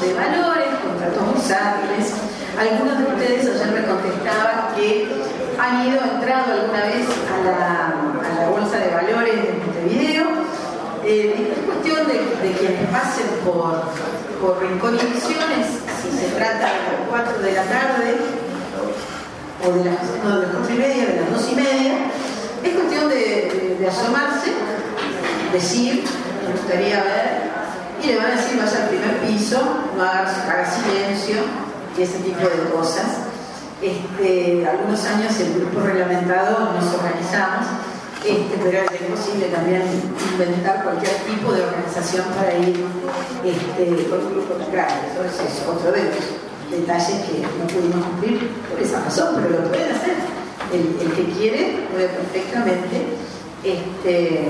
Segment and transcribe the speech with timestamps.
[0.00, 2.12] de valores, contratos bursátiles.
[2.58, 5.08] Algunos de ustedes ayer me contestaban que
[5.58, 7.86] han ido, entrado alguna vez a la,
[8.24, 10.26] a la bolsa de valores de Montevideo.
[11.04, 13.84] Eh, es cuestión de, de quienes pasen por,
[14.40, 18.16] por Rincón si se trata de las 4 de la tarde
[19.64, 21.92] o de las, no, de las 4 y media, de las 2 y media,
[22.62, 24.50] es cuestión de, de asomarse,
[25.52, 26.04] decir,
[26.44, 27.35] me gustaría ver,
[28.06, 29.58] le van a decir, vaya al primer piso,
[29.96, 31.36] no haga, silencio
[31.98, 33.26] y ese tipo de cosas.
[33.82, 37.66] Este, algunos años el grupo reglamentado nos organizamos,
[38.24, 39.82] este, pero es imposible también
[40.32, 42.84] inventar cualquier tipo de organización para ir
[43.44, 45.08] este, con un grupo tan grande.
[45.12, 49.68] Eso es otro de los detalles que no pudimos cumplir por esa razón, pero lo
[49.68, 50.14] pueden hacer.
[50.72, 53.06] El, el que quiere puede perfectamente
[53.62, 54.48] este,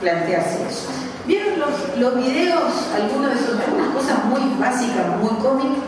[0.00, 1.05] plantearse eso.
[1.26, 2.72] ¿Vieron los, los videos?
[2.94, 5.82] Algunos de esos, algunas cosas muy básicas, muy cómicas,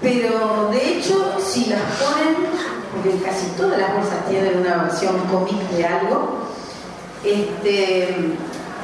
[0.00, 2.36] pero de hecho, si las ponen,
[2.92, 6.38] porque casi todas las bolsas tienen una versión cómic de algo,
[7.24, 8.36] este,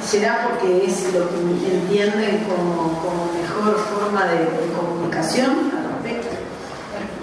[0.05, 6.37] será porque es lo que entienden como, como mejor forma de, comunicación al respecto.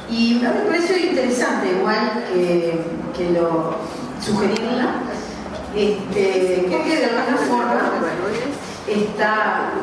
[0.10, 2.80] Y a mí me pareció interesante, igual que,
[3.18, 3.76] que lo
[4.24, 5.04] sugerirla,
[5.76, 7.82] este, porque de alguna forma
[8.88, 9.74] está,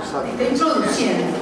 [0.51, 1.37] introduciendo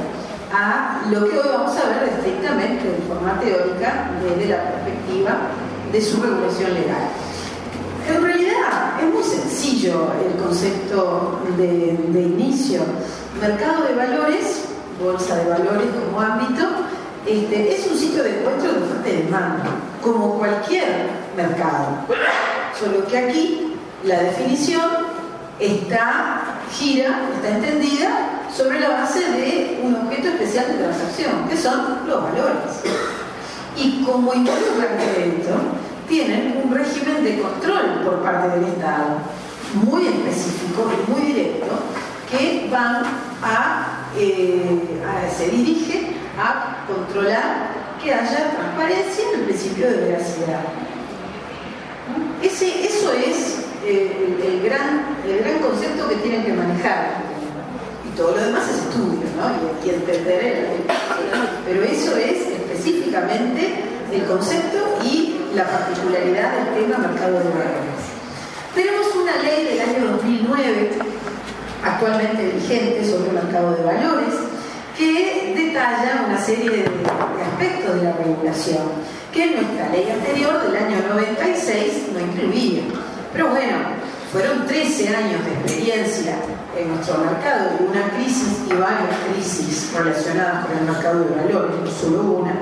[0.52, 5.38] a lo que hoy vamos a ver estrictamente de forma teórica desde la perspectiva
[5.92, 7.10] de su regulación legal.
[8.08, 12.80] En realidad es muy sencillo el concepto de, de inicio.
[13.40, 14.64] Mercado de valores,
[15.00, 16.64] bolsa de valores como ámbito,
[17.26, 19.64] este, es un sitio de encuentro de oferta y demanda,
[20.02, 22.06] como cualquier mercado.
[22.78, 23.70] Solo que aquí
[24.04, 24.90] la definición
[25.58, 32.06] está, gira, está entendida sobre la base de un objeto especial de transacción, que son
[32.06, 32.80] los valores.
[33.76, 35.50] Y como involucran crédito,
[36.08, 39.18] tienen un régimen de control por parte del Estado,
[39.74, 41.66] muy específico y muy directo,
[42.30, 43.02] que van
[43.42, 44.80] a, eh,
[45.36, 47.68] se dirige a controlar
[48.02, 50.60] que haya transparencia en el principio de veracidad.
[52.42, 57.22] Ese, eso es eh, el, gran, el gran concepto que tienen que manejar.
[58.06, 59.50] Y todo lo demás es estudio, ¿no?
[59.84, 60.94] Y, y entender el,
[61.64, 68.00] Pero eso es específicamente el concepto y la particularidad del tema mercado de valores.
[68.74, 70.90] Tenemos una ley del año 2009,
[71.84, 74.34] actualmente vigente, sobre el mercado de valores,
[74.96, 78.82] que detalla una serie de aspectos de la regulación
[79.32, 82.82] que nuestra ley anterior del año 96 no incluía.
[83.32, 83.76] Pero bueno,
[84.32, 86.36] fueron 13 años de experiencia
[86.76, 92.22] en nuestro mercado, una crisis y varias crisis relacionadas con el mercado de valores, solo
[92.22, 92.52] una,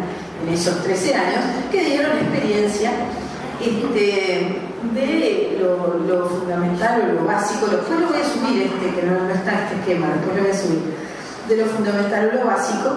[0.43, 1.41] en esos 13 años,
[1.71, 2.91] que dieron experiencia
[3.61, 4.61] este,
[4.95, 9.21] de lo, lo, fundamental o lo básico, después lo voy a subir este, que no,
[9.21, 10.95] no está este esquema, después lo voy a subir,
[11.49, 12.91] de lo fundamental o lo básico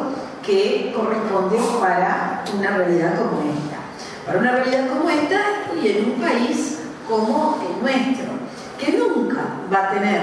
[0.46, 3.78] que corresponde para una realidad como esta.
[4.26, 5.42] Para una realidad como esta
[5.82, 6.81] y en un país
[7.12, 8.32] como el nuestro,
[8.80, 10.22] que nunca va a tener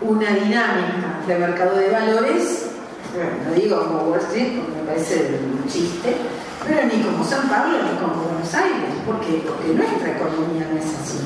[0.00, 2.70] una dinámica de mercado de valores,
[3.46, 6.16] no digo como Wall Street, porque me parece un chiste,
[6.66, 10.86] pero ni como San Pablo ni como Buenos Aires, porque, porque nuestra economía no es
[10.86, 11.20] así.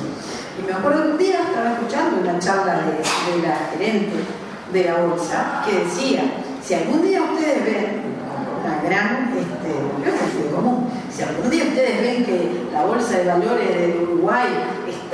[0.58, 4.16] Y me acuerdo que un día estaba escuchando una charla de, la gerente
[4.72, 6.24] de la bolsa que decía,
[6.60, 8.02] si algún día ustedes ven
[8.64, 13.98] una gran, este, común, si algún día ustedes ven que la bolsa de valores de
[14.02, 14.48] Uruguay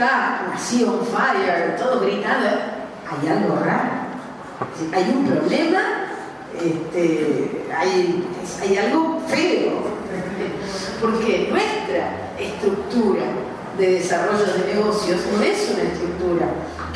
[0.01, 2.49] está on fire, todo gritando,
[3.07, 3.91] hay algo raro.
[4.93, 5.81] Hay un problema,
[6.59, 8.25] este, hay,
[8.63, 9.73] hay algo feo,
[11.01, 13.23] porque nuestra estructura
[13.79, 16.47] de desarrollo de negocios no es una estructura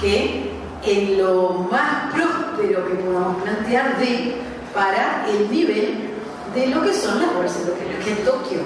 [0.00, 4.34] que en lo más próspero que podamos plantear de
[4.74, 6.10] para el nivel
[6.54, 8.58] de lo que son las bolsas, de lo que, es Tokio,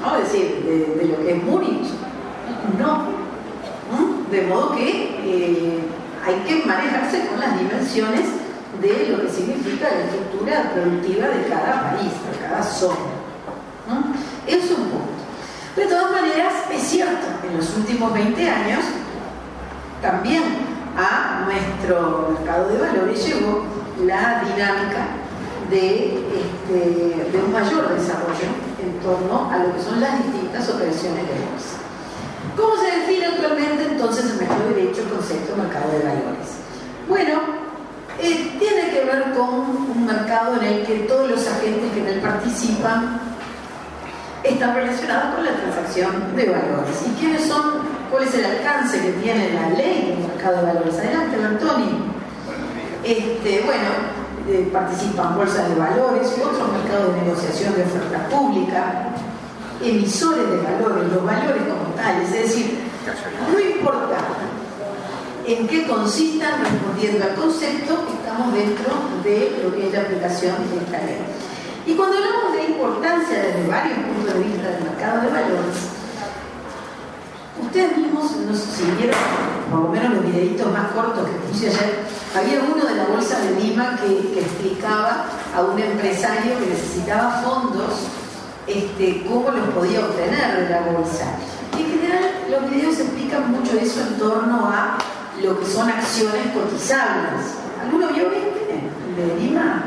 [0.00, 0.16] ¿no?
[0.16, 1.88] es decir, de, de, lo que es Múnich.
[2.78, 3.17] No.
[4.30, 5.78] De modo que eh,
[6.24, 8.26] hay que manejarse con las dimensiones
[8.80, 12.96] de lo que significa la estructura productiva de cada país, de cada zona.
[13.88, 14.12] ¿no?
[14.46, 15.18] Eso es un punto.
[15.76, 18.84] De todas maneras, es cierto, en los últimos 20 años
[20.02, 20.42] también
[20.96, 23.64] a nuestro mercado de valores llegó
[24.04, 25.06] la dinámica
[25.70, 28.48] de, este, de, un mayor desarrollo
[28.82, 31.87] en torno a lo que son las distintas operaciones de bolsa.
[32.58, 36.48] ¿Cómo se define actualmente entonces en nuestro derecho el concepto de mercado de valores?
[37.08, 37.40] Bueno,
[38.20, 43.20] eh, tiene que ver con un mercado en el que todos los agentes él participan
[44.42, 46.96] están relacionadas con la transacción de valores.
[47.06, 47.86] ¿Y quiénes son?
[48.10, 50.98] ¿Cuál es el alcance que tiene la ley del mercado de valores?
[50.98, 52.10] Adelante, Antoni.
[53.04, 53.88] Este, bueno,
[54.48, 59.10] eh, participan bolsas de valores, otros mercados de negociación de oferta pública,
[59.82, 62.32] emisores de valores, los valores como tales.
[62.32, 62.78] Es decir,
[63.52, 64.16] no importa
[65.46, 68.92] en qué consistan, respondiendo al concepto, estamos dentro
[69.24, 71.18] de lo que es la aplicación de esta ley.
[71.86, 75.76] Y cuando hablamos de importancia desde varios puntos de vista del mercado de valores,
[77.62, 79.18] ustedes mismos, no sé si vieron,
[79.70, 82.04] por lo menos los videitos más cortos que puse ayer,
[82.36, 85.26] había uno de la Bolsa de Lima que, explicaba
[85.56, 87.94] a un empresario que necesitaba fondos,
[88.68, 91.36] este, cómo los podía obtener de la bolsa.
[91.76, 94.98] Y en general los videos explican mucho eso en torno a
[95.42, 97.54] lo que son acciones cotizables.
[97.82, 98.80] ¿Alguno vio este?
[99.16, 99.84] ¿De Lima?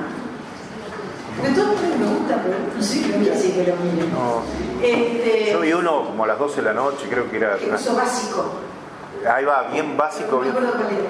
[1.38, 4.12] Porque todo el me gusta, pero no sé qué que lo miren.
[4.12, 4.42] No.
[4.82, 7.56] Este, Yo vi uno como a las 12 de la noche, creo que era.
[7.56, 8.54] Eso básico.
[9.30, 10.38] Ahí va, bien básico.
[10.38, 11.10] No me acuerdo cuál era.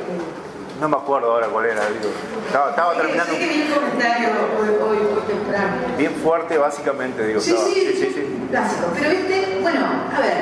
[0.81, 2.09] No me acuerdo ahora cuál era, digo.
[2.47, 3.31] Estaba, estaba terminando.
[3.37, 4.29] Vi el comentario
[4.59, 5.75] hoy, hoy, hoy, temprano.
[5.95, 7.39] Bien fuerte, básicamente, digo.
[7.39, 8.47] Sí, sí, sí, sí, sí.
[8.95, 9.85] Pero este, bueno,
[10.17, 10.41] a ver.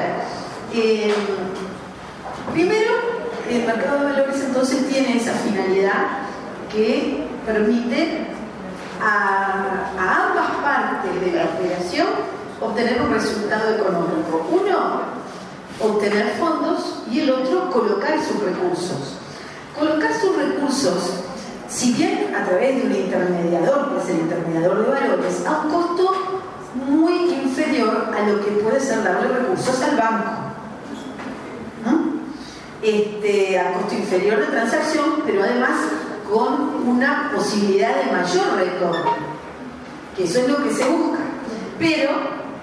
[0.74, 1.14] Eh,
[2.54, 2.92] primero,
[3.50, 6.08] el mercado de valores entonces tiene esa finalidad
[6.72, 8.28] que permite
[9.04, 12.08] a, ambas partes de la operación
[12.62, 14.48] obtener un resultado económico.
[14.50, 15.02] Uno,
[15.82, 19.20] obtener fondos y el otro, colocar sus recursos.
[19.78, 21.24] Colocar sus recursos,
[21.70, 25.72] si bien a través de un intermediador, que es el intermediador de valores, a un
[25.72, 26.40] costo
[26.76, 30.32] muy inferior a lo que puede ser darle recursos al banco.
[32.82, 35.72] Este, a costo inferior de transacción, pero además
[36.32, 39.16] con una posibilidad de mayor retorno,
[40.16, 41.20] que eso es lo que se busca.
[41.78, 42.12] Pero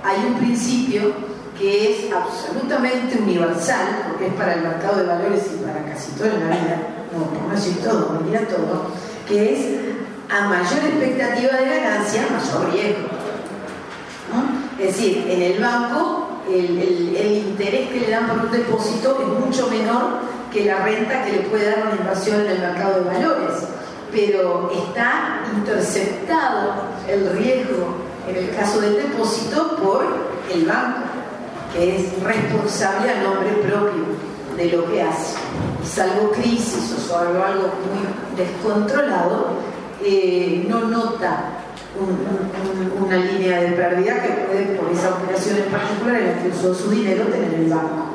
[0.03, 1.13] hay un principio
[1.59, 6.31] que es absolutamente universal, porque es para el mercado de valores y para casi toda
[6.31, 8.91] la vida, no, por todo, mira todo,
[9.29, 9.67] que es
[10.29, 13.09] a mayor expectativa de ganancia, mayor riesgo.
[14.79, 19.47] Es decir, en el banco el, el interés que le dan por un depósito es
[19.47, 20.21] mucho menor
[20.53, 23.65] que la renta que le puede dar una inversión en el mercado de valores,
[24.13, 26.75] pero está interceptado
[27.09, 27.97] el riesgo
[28.29, 30.05] en el caso del depósito por
[30.53, 31.01] el banco,
[31.73, 34.26] que es responsable a nombre propio
[34.57, 35.37] de lo que hace.
[35.85, 39.49] salvo crisis o salvo algo muy descontrolado,
[40.03, 41.63] eh, no nota
[42.99, 46.75] una línea de pérdida que puede, por esa operación en particular en la que usó
[46.75, 48.07] su dinero, tener el banco.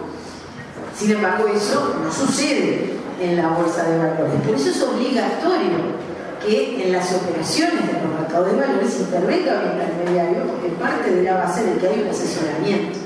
[0.95, 4.41] Sin embargo, eso no sucede en la bolsa de valores.
[4.45, 6.01] Por eso es obligatorio
[6.45, 11.23] que en las operaciones de los mercados de valores intervenga un intermediario, porque parte de
[11.23, 12.99] la base de que hay un asesoramiento.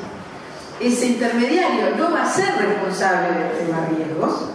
[0.79, 4.49] Ese intermediario no va a ser responsable de temas riesgos,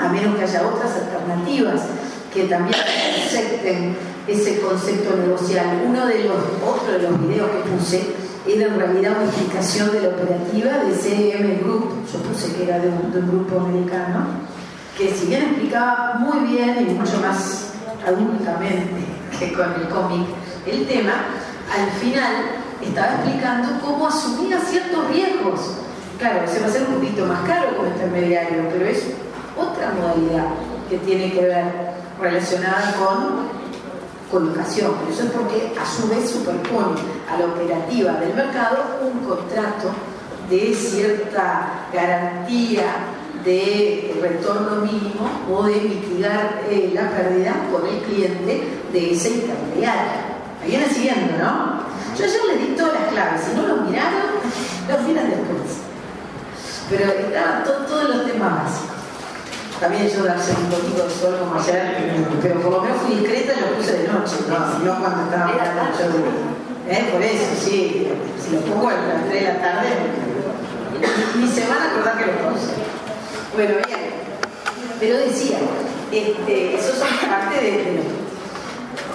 [0.00, 1.82] a menos que haya otras alternativas
[2.32, 2.78] que también
[3.26, 3.96] acepten
[4.28, 5.82] ese concepto negocial.
[5.86, 8.06] Uno de los otros de los videos que puse
[8.46, 12.78] era en realidad una explicación de la operativa de CM Group, yo puse que era
[12.78, 14.26] de un, grupo americano,
[14.96, 17.72] que si bien explicaba muy bien y mucho más
[18.06, 19.04] adultamente
[19.38, 20.26] que con el cómic
[20.66, 21.24] el tema,
[21.74, 25.60] al final estaba explicando cómo asumía ciertos riesgos.
[26.18, 29.04] Claro, se va a hacer un poquito más caro como intermediario, pero es
[29.56, 30.46] otra modalidad
[30.88, 31.64] que tiene que ver
[32.20, 33.56] relacionada con
[34.30, 39.26] colocación, pero eso es porque a su vez superpone a la operativa del mercado un
[39.26, 39.90] contrato
[40.48, 42.84] de cierta garantía
[43.44, 50.12] de retorno mínimo o de mitigar eh, la pérdida con el cliente de ese intermediario.
[50.60, 51.75] Me viene siguiendo, ¿no?
[52.16, 54.40] Yo ayer les di todas las claves, si no los miraron,
[54.88, 55.84] los miran después.
[56.88, 58.96] Pero estaban todos los temas básicos.
[59.80, 63.52] También yo darse un poquito de sol como ayer, pero por lo menos fui discreta
[63.52, 66.56] y lo puse de noche, no, cuando estaba yo de
[66.88, 67.08] ¿Eh?
[67.12, 68.08] Por eso, sí,
[68.42, 69.88] si lo pongo a las 3 de la tarde,
[71.36, 72.72] ni se van a acordar que lo puse.
[73.54, 74.00] Bueno, bien,
[75.00, 75.58] pero decía,
[76.10, 78.25] este, eso son parte de, de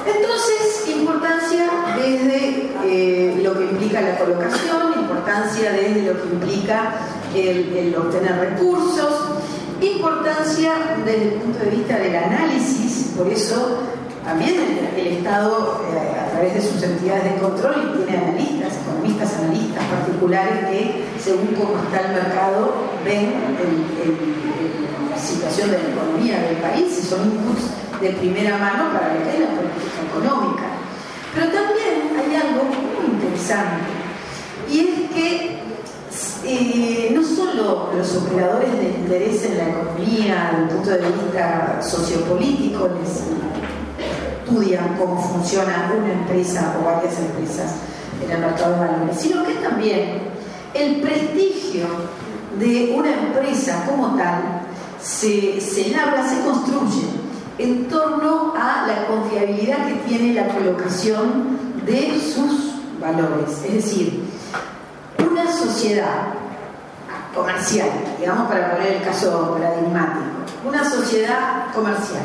[0.05, 6.93] entonces, importancia desde eh, lo que implica la colocación, importancia desde lo que implica
[7.33, 9.41] el obtener recursos,
[9.81, 13.79] Importancia desde el punto de vista del análisis, por eso
[14.23, 14.53] también
[14.95, 20.69] el, Estado, eh, a través de sus entidades de control, tiene analistas, economistas, analistas particulares
[20.69, 23.33] que, según cómo está el mercado, ven
[25.09, 29.19] la situación de la economía del país y son inputs de primera mano para lo
[29.19, 30.63] que la política económica.
[31.33, 32.63] Pero también hay algo
[33.05, 33.91] interesante.
[34.69, 35.61] Y es que
[36.43, 41.79] eh, no solo los operadores de interés en la economía, desde el punto de vista
[41.81, 43.23] sociopolítico, les
[44.43, 47.75] estudian cómo funciona una empresa o varias empresas
[48.23, 50.21] en el mercado de valores, sino que también
[50.73, 51.85] el prestigio
[52.59, 54.63] de una empresa como tal
[55.01, 57.20] se, se labra, se construye
[57.61, 63.61] en torno a la confiabilidad que tiene la colocación de sus valores.
[63.65, 64.23] Es decir,
[65.29, 66.33] una sociedad
[67.35, 67.89] comercial,
[68.19, 70.25] digamos para poner el caso paradigmático,
[70.67, 72.23] una sociedad comercial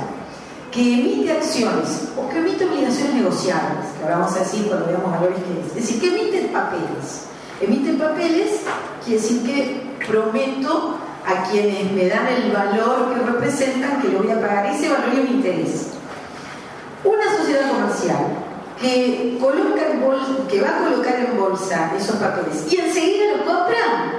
[0.71, 5.38] que emite acciones o que emite obligaciones negociables, que vamos a decir cuando veamos valores
[5.38, 7.26] que es, es decir, que emite papeles.
[7.61, 8.61] Emite papeles
[9.05, 14.30] quiere decir que prometo a quienes me dan el valor que representan que lo voy
[14.30, 15.88] a pagar ese valor y un interés.
[17.02, 18.26] Una sociedad comercial
[18.80, 19.83] que, coloca
[20.49, 24.12] que va a colocar en bolsa esos papeles y enseguida lo compran,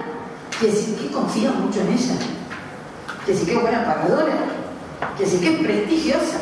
[0.60, 2.16] quiere decir que confía mucho en ella,
[3.24, 4.34] quiere decir que es buena pagadora,
[5.16, 6.38] quiere decir que es prestigiosa.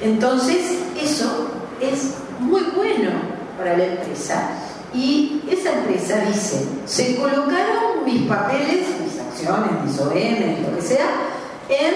[0.00, 1.48] Entonces, eso
[1.80, 3.10] es muy bueno
[3.56, 4.50] para la empresa.
[4.94, 9.15] Y esa empresa dice, se colocaron mis papeles, mis
[9.46, 11.08] acciones, mis ON, lo que sea,
[11.68, 11.94] en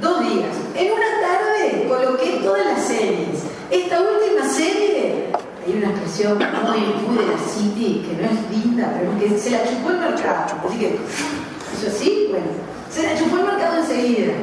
[0.00, 0.54] dos días.
[0.76, 3.44] En una tarde coloqué todas las series.
[3.70, 5.32] Esta última serie,
[5.66, 9.50] hay una expresión muy, muy de la City que no es linda, pero que se
[9.50, 10.60] la chupó el mercado.
[10.68, 12.28] Así que, ¿eso sí?
[12.30, 12.46] Bueno,
[12.90, 14.34] se la chupó el mercado enseguida.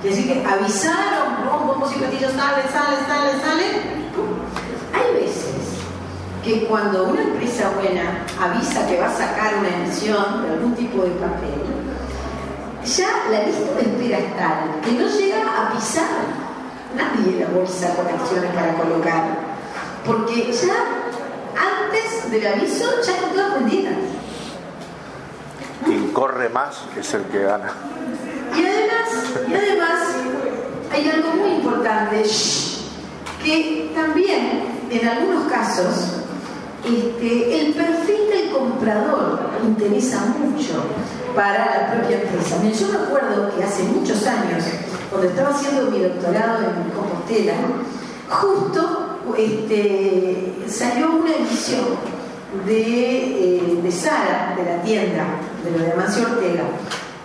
[0.00, 1.66] Quiere decir que avisaron, ¿no?
[1.66, 3.64] bombos y platillos, sale, sale, sale, sale.
[4.94, 5.56] Hay veces
[6.46, 11.02] que cuando una empresa buena avisa que va a sacar una emisión de algún tipo
[11.02, 11.65] de papel,
[12.86, 16.46] ya la lista de espera es tal que no llega a pisar
[16.94, 19.24] nadie la bolsa con acciones para colocar,
[20.06, 20.74] porque ya
[21.56, 23.94] antes del aviso ya están todas vendidas.
[25.84, 27.72] Quien corre más es el que gana.
[28.56, 29.08] Y además,
[29.48, 30.00] y además
[30.92, 32.22] hay algo muy importante,
[33.44, 36.22] que también en algunos casos
[36.84, 40.84] este, el perfil del comprador interesa mucho
[41.36, 42.56] para la propia empresa.
[42.62, 44.64] Yo me acuerdo que hace muchos años,
[45.10, 47.52] cuando estaba haciendo mi doctorado en Compostela,
[48.28, 51.84] justo este, salió una edición
[52.64, 55.24] de, eh, de Sara, de la tienda,
[55.62, 56.64] de lo de Amancio Ortega,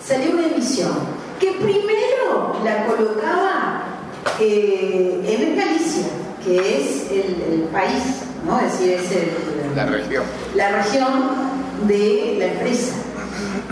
[0.06, 0.92] salió una edición
[1.40, 3.84] que primero la colocaba
[4.42, 6.08] eh, en Galicia,
[6.44, 8.60] que es el país ¿no?
[8.60, 9.32] Es decir,
[9.70, 10.24] es la región.
[10.56, 11.12] La región
[11.88, 12.94] de la empresa.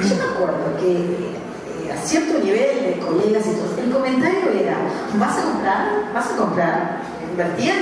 [0.02, 4.78] Yo me acuerdo que eh, a cierto nivel de colegas y todo, el comentario era,
[5.18, 6.14] ¿vas a comprar?
[6.14, 7.02] ¿Vas a comprar?
[7.32, 7.80] Invertían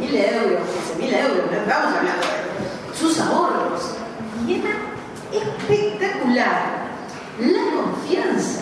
[0.00, 0.60] 10.000 euros,
[0.98, 3.94] 15.000 euros, vamos hablando de sus ahorros.
[4.46, 4.70] Y era
[5.32, 6.90] espectacular
[7.40, 8.60] la confianza.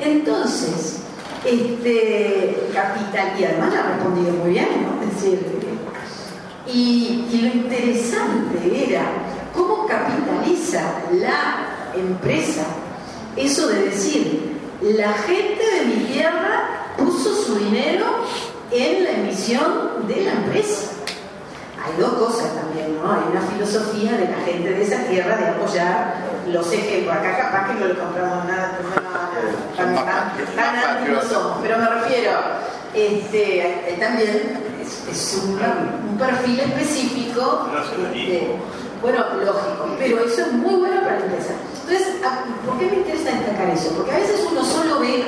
[0.00, 1.02] Entonces,
[1.44, 5.02] este capital, y además ha respondido muy bien, ¿no?
[5.02, 5.62] Es decir,
[6.66, 9.02] y, lo interesante era
[9.52, 10.82] cómo capitaliza
[11.12, 12.64] la empresa
[13.36, 18.04] eso de decir, la gente de mi tierra puso su dinero
[18.70, 20.90] en la emisión de la empresa.
[21.82, 23.10] Hay dos cosas también, ¿no?
[23.10, 26.14] Hay una filosofía de la gente de esa tierra de apoyar
[26.48, 27.16] los ejemplos.
[27.16, 28.78] Acá capaz que no le compramos nada,
[29.76, 32.32] tan, tan, no somos, pero me refiero,
[32.94, 34.60] este, también
[35.10, 37.66] es, un, perfil específico.
[38.14, 38.56] Este,
[39.02, 41.54] bueno, lógico, pero eso es muy bueno para la empresa.
[41.82, 42.14] Entonces,
[42.64, 43.90] ¿por qué me interesa destacar eso?
[43.96, 45.24] Porque a veces uno solo ve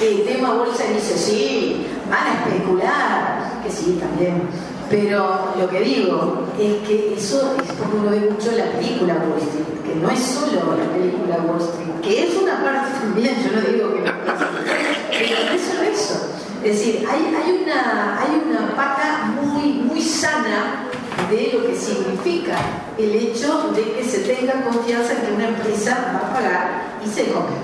[0.00, 4.48] el tema bolsa y dice, sí, van a especular, que sí, también.
[4.88, 9.40] Pero lo que digo es que eso es porque uno ve mucho la película Wall
[9.40, 13.52] Street, que no es solo la película Wall Street, que es una parte también, yo
[13.52, 16.28] no digo que no, pero no es eso.
[16.64, 20.88] Es decir, hay, hay, una, hay una pata muy, muy sana
[21.30, 22.56] de lo que significa
[22.98, 27.08] el hecho de que se tenga confianza en que una empresa va a pagar y
[27.08, 27.54] se compre.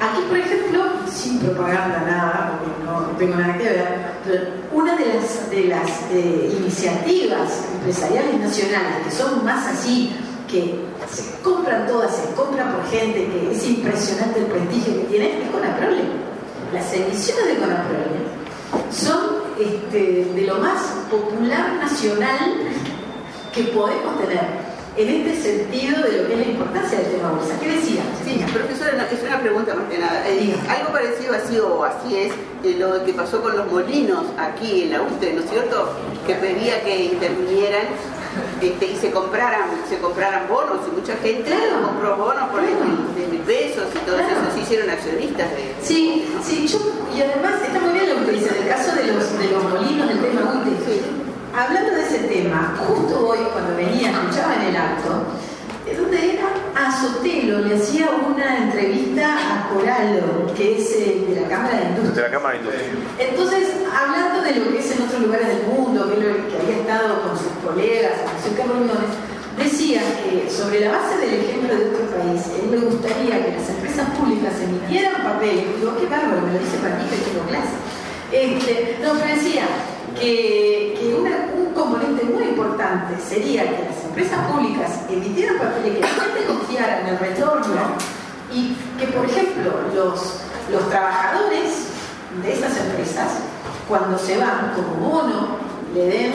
[0.00, 3.88] Aquí, por ejemplo, sin propaganda nada, porque no tengo nada que ver,
[4.24, 4.42] pero
[4.72, 10.12] una de las, de las eh, iniciativas empresariales nacionales que son más así,
[10.50, 10.74] que
[11.10, 15.50] se compran todas, se compran por gente, que es impresionante el prestigio que tiene, es
[15.50, 16.02] Conaprole.
[16.72, 18.34] Las emisiones de Conaprole
[18.90, 20.80] son este, de lo más
[21.10, 22.58] popular nacional
[23.54, 24.74] que podemos tener.
[24.96, 27.58] en este sentido de lo que es la importancia del tema bolsa.
[27.60, 28.02] ¿Qué decía?
[28.24, 30.22] Sí, profesora, es una pregunta más que nada.
[30.28, 32.32] Eh, algo parecido así o así es
[32.62, 35.90] eh, lo que pasó con los molinos aquí en la UTE, ¿no es cierto?
[36.26, 37.86] Que pedía que intervinieran
[38.62, 41.52] este, y se compraran, se compraran bonos y mucha gente
[41.84, 45.74] compró bonos por 10 mil pesos y todo eso, se hicieron accionistas de...
[45.82, 46.78] Sí, sí, yo,
[47.16, 49.64] y además está muy bien lo que dice, en el caso de los, de los
[49.64, 51.24] molinos del tema UTE,
[51.56, 55.22] hablando de ese tema, justo hoy cuando venía, escuchaba en el acto,
[55.96, 58.64] donde era a Sotelo, le hacía una
[60.54, 62.14] que es eh, de la Cámara de Industria.
[62.14, 62.88] De la Cámara de Industria.
[63.18, 67.22] Entonces, hablando de lo que es en otros lugares del mundo, que, que había estado
[67.22, 69.10] con sus colegas, en sus reuniones,
[69.58, 73.68] decía que sobre la base del ejemplo de otro país, él le gustaría que las
[73.68, 77.74] empresas públicas emitieran papel, digo, qué bárbaro, me lo dice para mí que tengo clase.
[78.32, 79.66] Este, no, pero decía,
[80.18, 80.94] que,
[81.54, 87.00] un componente muy importante sería que las empresas públicas emitieran papeles que la gente confiara
[87.00, 87.96] en el retorno
[88.54, 91.88] y que, por ejemplo, los, los trabajadores
[92.42, 93.32] de esas empresas,
[93.88, 95.58] cuando se van como bono,
[95.92, 96.32] le den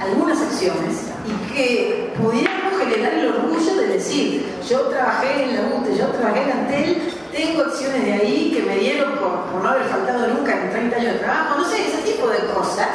[0.00, 5.96] algunas acciones y que pudiéramos generar el orgullo de decir, yo trabajé en la UTE,
[5.96, 10.26] yo trabajé en Antel, tengo acciones de ahí que me dieron por, no haber faltado
[10.28, 12.88] nunca en 30 años de trabajo, no sé, ese tipo de cosas.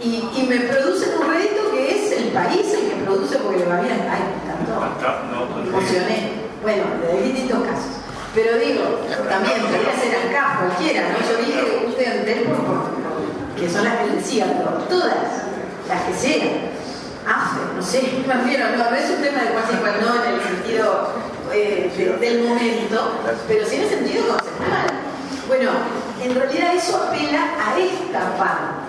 [0.00, 3.80] Y, me producen un rédito que es el país el que produce porque le va
[3.80, 4.00] bien.
[4.08, 6.37] Ay, tanto emocioné.
[6.62, 7.98] Bueno, de distintos casos.
[8.34, 8.82] Pero digo,
[9.28, 11.18] también podría ser acá cualquiera, ¿no?
[11.18, 15.44] Yo dije usted Antel por, que son las que decía, pero todas,
[15.88, 16.68] las que sean.
[17.26, 20.34] AFE, no sé, me refiero, no, no es un tema de cuasi igual, no en
[20.34, 21.08] el sentido
[21.52, 23.12] eh, del momento,
[23.46, 24.86] pero sí en el sentido conceptual.
[25.46, 25.70] Bueno,
[26.22, 28.88] en realidad eso apela a esta parte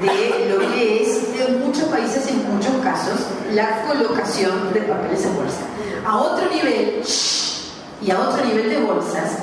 [0.00, 3.20] de lo que es en muchos países, en muchos casos,
[3.52, 5.60] la colocación de papeles en bolsa.
[6.06, 7.02] A otro nivel,
[8.00, 9.38] y a otro nivel de bolsas,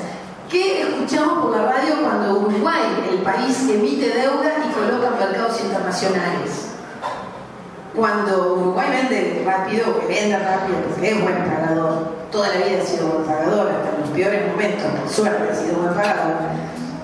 [0.50, 6.70] que escuchamos por la radio cuando Uruguay, el país, emite deuda y coloca mercados internacionales
[7.94, 12.86] cuando Uruguay vende rápido, que venda rápido, porque es buen pagador, toda la vida ha
[12.86, 16.36] sido buen pagador, hasta en los peores momentos, por suerte ha sido buen pagador.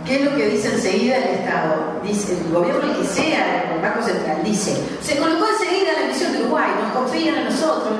[0.04, 2.00] ¿Qué es lo que dice enseguida el Estado?
[2.04, 6.40] Dice, el gobierno que sea, el Banco Central, dice, se colocó enseguida la emisión de
[6.42, 7.92] Uruguay, nos confían en nosotros.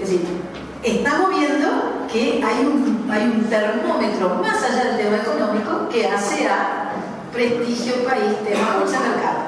[0.00, 0.26] Es decir,
[0.82, 1.68] estamos viendo
[2.10, 6.92] que hay un, hay un termómetro más allá del tema económico que hace a
[7.30, 9.40] prestigio país, tema bolsa mercado.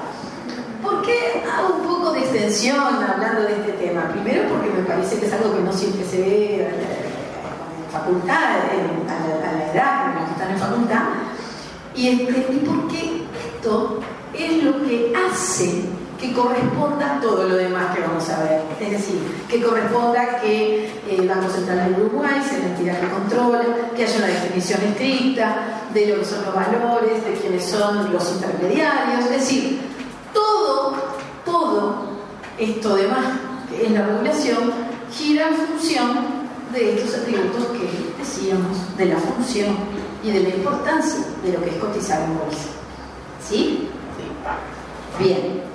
[0.83, 4.11] ¿Por qué hago un poco de extensión hablando de este tema?
[4.13, 8.45] Primero porque me parece que es algo que no siempre se ve en facultad, a,
[8.45, 11.03] la, edad en la que están en facultad,
[11.95, 13.23] y, este, y porque
[13.57, 14.01] esto
[14.35, 15.85] es lo que hace
[16.23, 18.63] que corresponda todo lo demás que vamos a ver.
[18.81, 23.09] Es decir, que corresponda que eh, el Banco Central de Uruguay sea la entidad que
[23.09, 23.65] controla,
[23.97, 28.33] que haya una definición estricta de lo que son los valores, de quiénes son los
[28.35, 29.81] intermediarios, es decir,
[30.33, 30.95] todo,
[31.45, 32.05] todo
[32.57, 33.27] esto demás,
[33.69, 34.73] que es la regulación,
[35.13, 39.75] gira en función de estos atributos que decíamos, de la función
[40.23, 42.69] y de la importancia de lo que es cotizar en bolsa.
[43.45, 43.89] ¿Sí?
[45.19, 45.25] Sí.
[45.25, 45.72] Bien.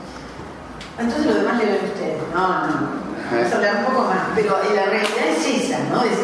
[0.99, 2.21] Entonces lo demás le ven ustedes.
[2.33, 3.07] No, no.
[3.31, 4.19] Vamos a hablar un poco más.
[4.35, 6.01] Pero la realidad es esa, ¿no?
[6.03, 6.17] Es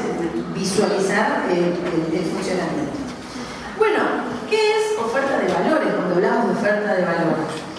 [0.56, 1.76] visualizar el
[2.32, 3.04] funcionamiento.
[3.78, 4.00] Bueno,
[4.50, 7.74] ¿qué es oferta de valores cuando hablamos de oferta de valores?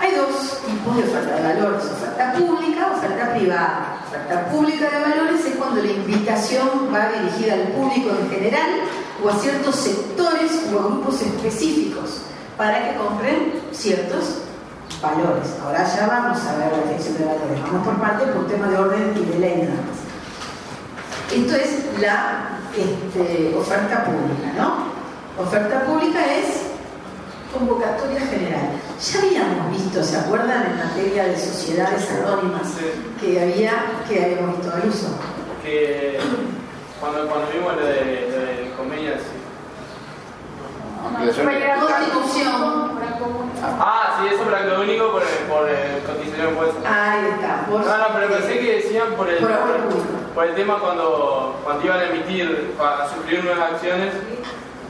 [0.00, 3.96] Hay dos tipos de oferta de valores, oferta pública, oferta privada.
[4.08, 8.70] Oferta pública de valores es cuando la invitación va dirigida al público en general
[9.24, 12.22] o a ciertos sectores o a grupos específicos
[12.56, 14.42] para que compren ciertos
[15.04, 15.48] valores.
[15.62, 17.62] Ahora ya vamos a ver la definición de valores.
[17.62, 20.00] Vamos por parte por tema de orden y de ley nada más.
[21.32, 24.94] Esto es la este, oferta pública, ¿no?
[25.42, 26.74] Oferta pública es
[27.52, 28.80] convocatoria general.
[29.00, 32.68] Ya habíamos visto, ¿se acuerdan en materia de sociedades anónimas
[33.20, 33.72] que había,
[34.08, 35.08] que habíamos visto al uso?
[35.62, 36.18] Que
[37.00, 37.82] cuando, cuando vimos lo,
[41.04, 41.32] convenio
[41.80, 42.94] Constitución.
[43.62, 46.78] Ah, sí, eso por acto único por el, por el cotización puesto.
[46.86, 47.66] Ahí está.
[47.66, 49.38] Por, no, no, pero pensé que decían por el,
[50.34, 54.12] por, el tema cuando, cuando iban a emitir, a suscribir nuevas acciones,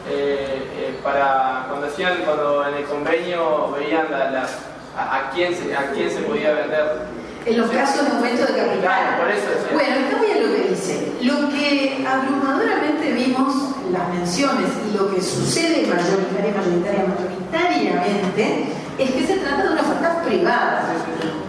[0.09, 6.11] eh, eh, para cuando hacían, cuando en el convenio veían a, quién se, a quién
[6.11, 7.07] se podía vender.
[7.47, 9.19] En los casos de aumento de capital.
[9.19, 11.13] por eso Bueno, está bien lo que dice.
[11.23, 18.65] Lo que abrumadoramente vimos las menciones y lo que sucede mayoritaria, mayoritaria, mayoritariamente
[18.99, 20.85] es que se trata de una oferta privada.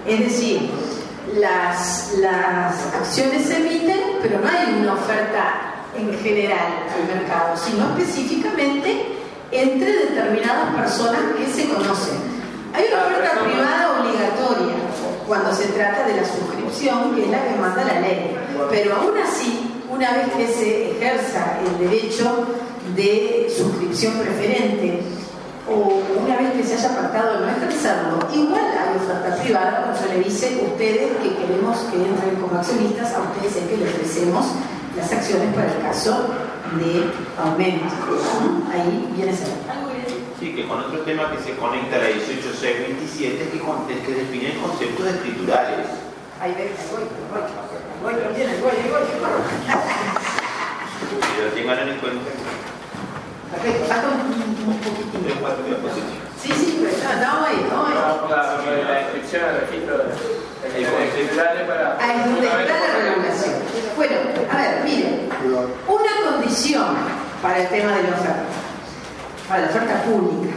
[0.06, 0.69] Es decir,
[1.38, 7.98] las, las acciones se emiten, pero no hay una oferta en general al mercado, sino
[7.98, 9.15] específicamente
[9.52, 12.17] entre determinadas personas que se conocen.
[12.74, 14.76] Hay una oferta privada obligatoria
[15.28, 18.36] cuando se trata de la suscripción, que es la que manda la ley,
[18.69, 22.45] pero aún así, una vez que se ejerza el derecho
[22.95, 25.01] de suscripción preferente,
[25.67, 30.10] o una vez que se haya pactado no ejercerlo, igual hay oferta privada cuando se
[30.10, 34.45] le dice ustedes que queremos que entren como accionistas, a ustedes es que le ofrecemos
[34.95, 36.27] las acciones para el caso
[36.77, 37.10] de
[37.41, 37.86] aumento.
[38.71, 39.47] Ahí viene a ser.
[40.39, 44.13] Sí, que con otro tema que se conecta a la 18627 es que, es que
[44.13, 45.88] define el concepto de escriturales.
[46.39, 47.41] Ahí ven, voy, voy,
[51.45, 51.95] lo tengan en.
[56.41, 56.87] Sí, sí,
[58.29, 60.03] la, inscripción al registro de
[61.65, 61.97] para...
[61.97, 63.53] Está la regulación.
[63.95, 64.15] Bueno,
[64.51, 65.29] a ver, miren,
[65.87, 66.95] una condición
[67.41, 68.43] para el tema de la oferta,
[69.47, 70.53] para la oferta pública,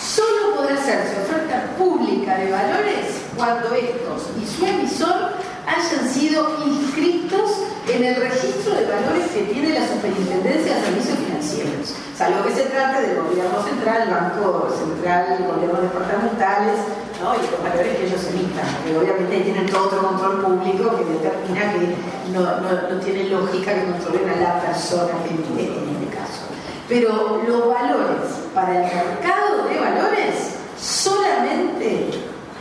[0.00, 5.32] solo podrá hacerse oferta pública de valores cuando estos y su emisor
[5.70, 11.94] hayan sido inscritos en el registro de valores que tiene la Superintendencia de Servicios Financieros,
[12.16, 16.78] salvo que se trate del gobierno central, Banco Central, gobiernos departamentales,
[17.20, 21.72] y los valores que ellos emitan, porque obviamente tienen todo otro control público que determina
[21.72, 21.94] que
[22.32, 26.48] no, no, no tiene lógica que controlen a la persona que emite en este caso.
[26.88, 32.10] Pero los valores para el mercado de valores solamente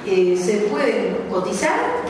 [0.05, 2.08] eh, se pueden cotizar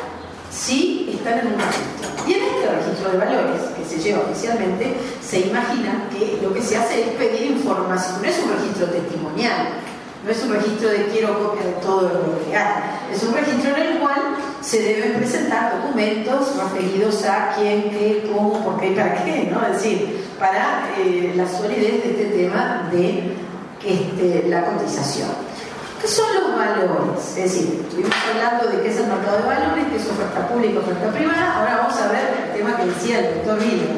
[0.52, 2.28] si están en un registro.
[2.28, 6.62] Y en este registro de valores que se lleva oficialmente, se imagina que lo que
[6.62, 9.70] se hace es pedir información, no es un registro testimonial,
[10.24, 13.82] no es un registro de quiero copia de todo lo hay, es un registro en
[13.82, 19.24] el cual se deben presentar documentos referidos a quién, qué, cómo, por qué y para
[19.24, 19.66] qué, ¿no?
[19.66, 23.34] Es decir, para eh, la solidez de este tema de
[23.84, 25.49] este, la cotización.
[26.02, 27.38] ¿Qué son los valores?
[27.38, 30.80] Es decir, estuvimos hablando de qué es el mercado de valores, qué es oferta pública,
[30.80, 33.92] oferta privada, ahora vamos a ver el tema que decía el doctor Villa,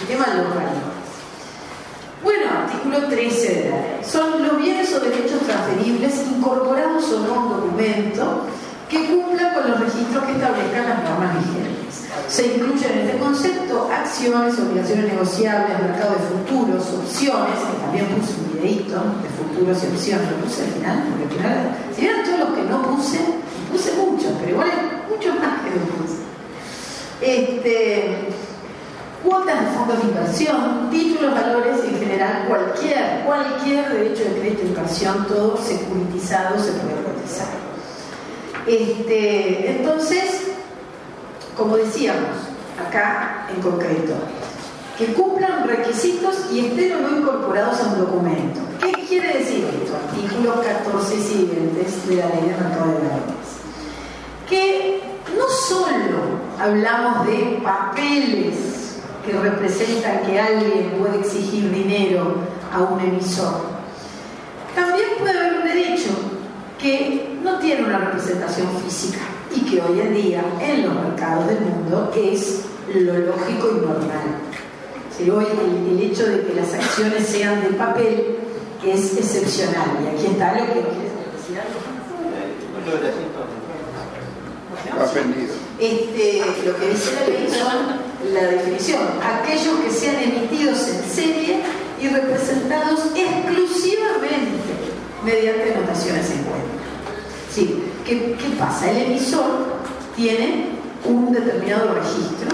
[0.00, 0.94] el tema de los valores.
[2.22, 4.00] Bueno, artículo 13 de la ley.
[4.02, 8.46] Son los bienes o derechos transferibles incorporados o no a un documento
[8.88, 12.04] que cumpla con los registros que establezcan las normas vigentes.
[12.28, 18.34] Se incluyen en este concepto acciones, obligaciones negociables, mercado de futuros, opciones, que también puse
[18.40, 22.24] un videito de futuros y opciones, lo puse al final, porque al final, si vieron
[22.24, 23.18] todos los que no puse,
[23.70, 26.24] puse muchos, pero igual hay muchos más que no puse.
[27.20, 28.28] Este,
[29.24, 34.68] cuotas de fondos de inversión, títulos, valores, en general cualquier, cualquier derecho de crédito de
[34.68, 37.73] inversión, todo securitizado se puede cotizar.
[38.66, 40.54] Este, entonces,
[41.56, 42.30] como decíamos,
[42.78, 44.14] acá en concreto,
[44.98, 48.60] que cumplan requisitos y estén o no incorporados a un documento.
[48.80, 49.96] ¿Qué quiere decir esto?
[49.96, 53.50] Artículos 14 y siguientes de la ley de mercado de valores.
[54.48, 55.00] Que
[55.36, 62.36] no solo hablamos de papeles que representan que alguien puede exigir dinero
[62.72, 63.62] a un emisor,
[64.74, 66.10] también puede haber un derecho
[66.78, 67.23] que
[67.74, 69.20] tiene una representación física
[69.54, 72.60] y que hoy en día en los mercados del mundo es
[72.94, 74.38] lo lógico y normal.
[75.16, 75.46] Si hoy
[75.90, 78.36] el, hecho de que las acciones sean de papel
[78.84, 80.82] es excepcional y aquí está lo que
[85.80, 91.60] este, lo que dice la ley son la definición, aquellos que sean emitidos en serie
[92.00, 94.60] y representados exclusivamente
[95.24, 96.73] mediante notaciones en cuenta.
[97.54, 98.90] Sí, ¿qué, ¿qué pasa?
[98.90, 99.76] El emisor
[100.16, 100.70] tiene
[101.04, 102.48] un determinado registro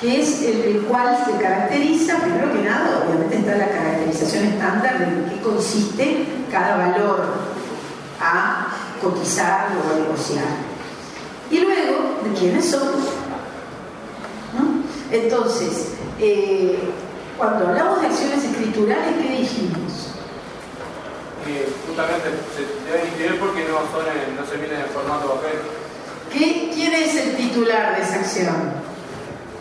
[0.00, 5.34] que es el, cual se caracteriza, primero que nada, obviamente está la caracterización estándar de
[5.34, 7.24] qué consiste cada valor
[8.20, 8.68] a
[9.02, 10.44] cotizar o a negociar.
[11.50, 12.88] Y luego, de quiénes son.
[15.10, 16.78] Entonces, eh,
[17.36, 20.07] cuando hablamos de acciones escriturales, ¿qué dijimos?
[21.86, 24.04] Justamente se deben inscribir porque no, son
[24.36, 25.58] no se vienen en formato papel.
[26.32, 28.72] ¿Qué, ¿Quién es el titular de esa acción?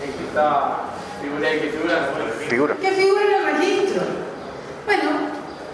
[0.03, 0.81] El que está
[1.21, 2.09] figura, el que figura,
[2.49, 2.75] figura.
[2.81, 4.01] Que figura en el registro.
[4.85, 5.09] Bueno,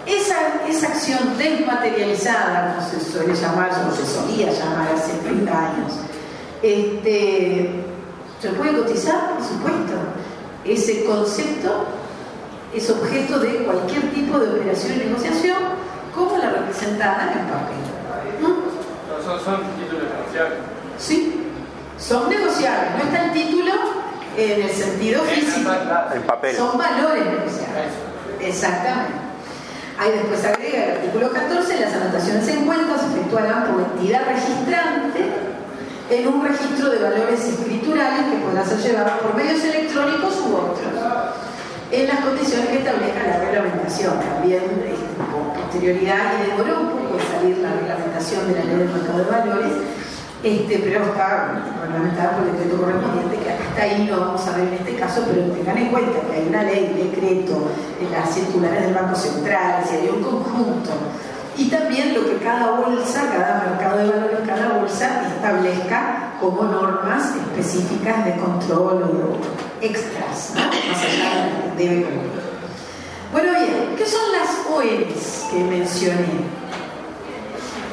[0.06, 5.92] esa, esa acción desmaterializada, como se suele llamar, como se solía llamar hace 30 años,
[6.62, 7.70] este,
[8.40, 9.34] ¿se puede cotizar?
[9.34, 9.94] Por supuesto.
[10.64, 11.84] Ese concepto
[12.74, 15.83] es objeto de cualquier tipo de operación y negociación
[16.14, 17.76] como la representada en el papel.
[18.40, 18.48] ¿No?
[19.24, 20.58] Son, son títulos financieros.
[20.98, 21.40] Sí,
[21.98, 23.72] Son negociables, no está el título
[24.36, 25.70] en el sentido físico.
[26.14, 26.56] En papel.
[26.56, 27.92] Son valores negociables.
[28.40, 29.24] Exactamente.
[29.98, 35.32] Ahí después agrega el artículo 14, las anotaciones en cuenta se efectuarán por entidad registrante
[36.10, 40.78] en un registro de valores escriturales que podrá ser llevado por medios electrónicos u otros
[41.92, 44.18] en las condiciones que establezca la reglamentación.
[44.20, 45.03] También este,
[45.74, 49.72] posterioridad y demoró un poco salir la reglamentación de la ley del mercado de valores,
[50.42, 54.68] este, pero está reglamentada por el decreto correspondiente, que hasta ahí no vamos a ver
[54.68, 58.82] en este caso, pero tengan en cuenta que hay una ley, decreto, en las circulares
[58.82, 60.90] del Banco Central, si hay un conjunto
[61.56, 67.32] y también lo que cada bolsa, cada mercado de valores, cada bolsa establezca como normas
[67.36, 72.43] específicas de control o extras, más allá de debe Bueno, bien,
[73.96, 76.44] ¿qué son las ONs que mencioné?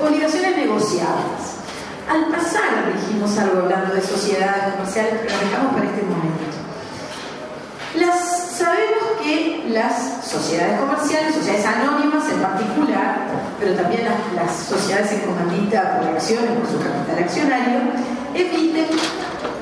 [0.02, 1.62] Obligaciones negociables.
[2.10, 6.51] Al pasar dijimos algo hablando de sociedades comerciales, pero dejamos para este momento.
[7.94, 13.28] Sabemos que las sociedades comerciales, sociedades anónimas en particular,
[13.60, 14.04] pero también
[14.36, 17.80] las, sociedades en comandita por acciones, por su capital accionario,
[18.34, 18.86] emiten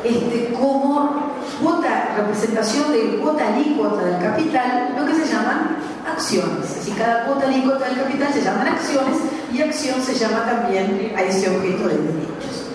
[0.04, 6.66] este, como cuota, representación de cuota alícuota del capital, lo que se llaman acciones.
[6.70, 9.18] Es decir, cada cuota alícuota del capital se llaman acciones
[9.52, 12.70] y acción se llama también a ese objeto de derechos.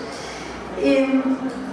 [0.81, 1.21] Em,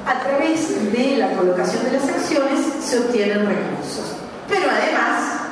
[0.06, 4.14] a través de la colocación de las acciones se obtienen recursos.
[4.48, 5.42] Pero además,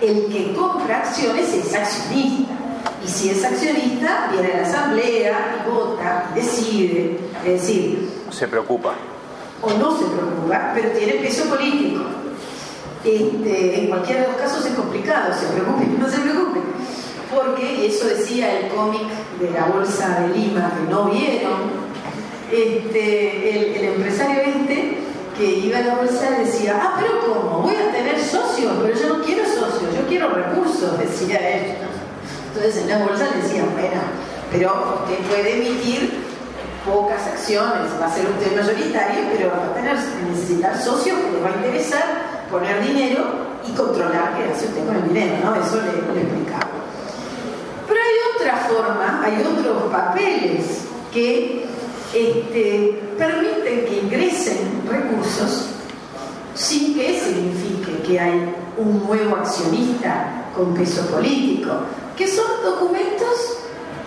[0.00, 2.54] el que compra acciones es accionista.
[3.04, 8.10] Y si es accionista, viene a la asamblea y vota, decide, es decir...
[8.30, 8.94] Se preocupa.
[9.62, 12.02] O no se preocupa, pero tiene peso político.
[13.04, 16.60] Este, en cualquiera de los casos es complicado, se preocupe o no se preocupe.
[17.32, 19.08] Porque eso decía el cómic
[19.40, 21.85] de la Bolsa de Lima que no vieron,
[22.50, 24.98] este, el, empresario este
[25.36, 27.62] que iba a la bolsa decía, ah, pero ¿cómo?
[27.62, 31.74] Voy a tener socios, pero yo no quiero socios, yo quiero recursos, decía él.
[32.48, 34.00] Entonces en la bolsa le decían, bueno,
[34.50, 36.24] pero usted puede emitir
[36.86, 39.96] pocas acciones, va a ser usted mayoritario, pero va a tener,
[40.30, 42.04] necesitar socios que le va a interesar
[42.50, 43.24] poner dinero
[43.68, 45.54] y controlar qué hace usted con el dinero, ¿no?
[45.56, 46.70] Eso le, le explicaba.
[47.88, 51.66] Pero hay otra forma, hay otros papeles que
[52.14, 55.70] este, permiten que ingresen recursos
[56.54, 61.70] sin que signifique que hay un nuevo accionista con peso político,
[62.16, 63.58] que son documentos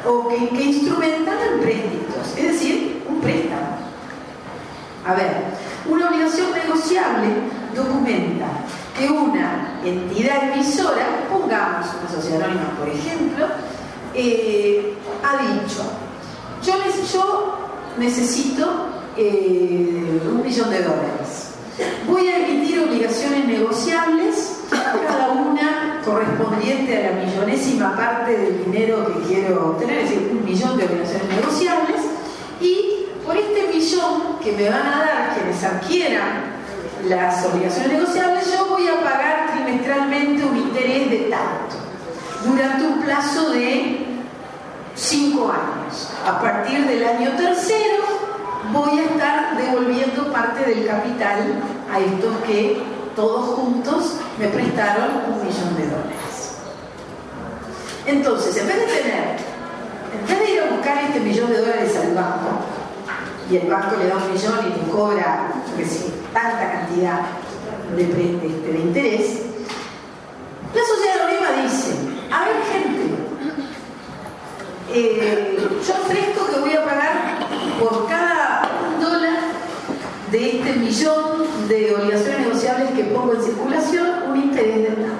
[0.05, 3.77] o que, que instrumentan empréstitos, es decir, un préstamo.
[5.05, 5.31] A ver,
[5.87, 7.27] una obligación negociable
[7.75, 8.47] documenta
[8.97, 13.45] que una entidad emisora, pongamos una sociedad anónima por ejemplo,
[14.13, 15.83] eh, ha dicho,
[16.63, 16.73] yo,
[17.13, 21.49] yo necesito eh, un millón de dólares.
[22.07, 29.27] Voy a emitir obligaciones negociables, cada una correspondiente a la millonésima parte del dinero que
[29.27, 32.01] quiero obtener, es decir, un millón de obligaciones negociables,
[32.61, 36.59] y por este millón que me van a dar quienes adquieran
[37.07, 41.75] las obligaciones negociables, yo voy a pagar trimestralmente un interés de tanto,
[42.45, 44.08] durante un plazo de
[44.95, 46.09] cinco años.
[46.25, 48.03] A partir del año tercero
[48.71, 52.81] voy a estar devolviendo parte del capital a estos que
[53.15, 56.55] todos juntos me prestaron un millón de dólares.
[58.05, 59.37] Entonces, en vez de tener,
[60.13, 62.49] en vez de ir a buscar este millón de dólares al banco,
[63.49, 65.51] y el banco le da un millón y te cobra,
[66.33, 67.21] tanta cantidad
[67.95, 69.41] de, de, de interés,
[70.73, 71.95] la sociedad anónima dice,
[72.31, 73.15] a ver gente,
[74.99, 77.39] eh, yo ofrezco que voy a pagar
[77.79, 78.69] por cada
[79.01, 79.39] dólar
[80.31, 85.19] de este millón de obligaciones negociables que pongo en circulación un interés de nada.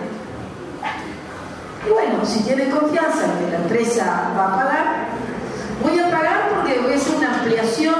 [1.88, 5.08] Y bueno, si tiene confianza en que la empresa va a pagar,
[5.82, 7.96] voy a pagar porque voy a hacer una ampliación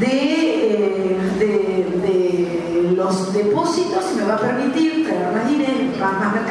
[0.00, 6.47] de, eh, los depósitos y me va a permitir traer más dinero, más, mercadería,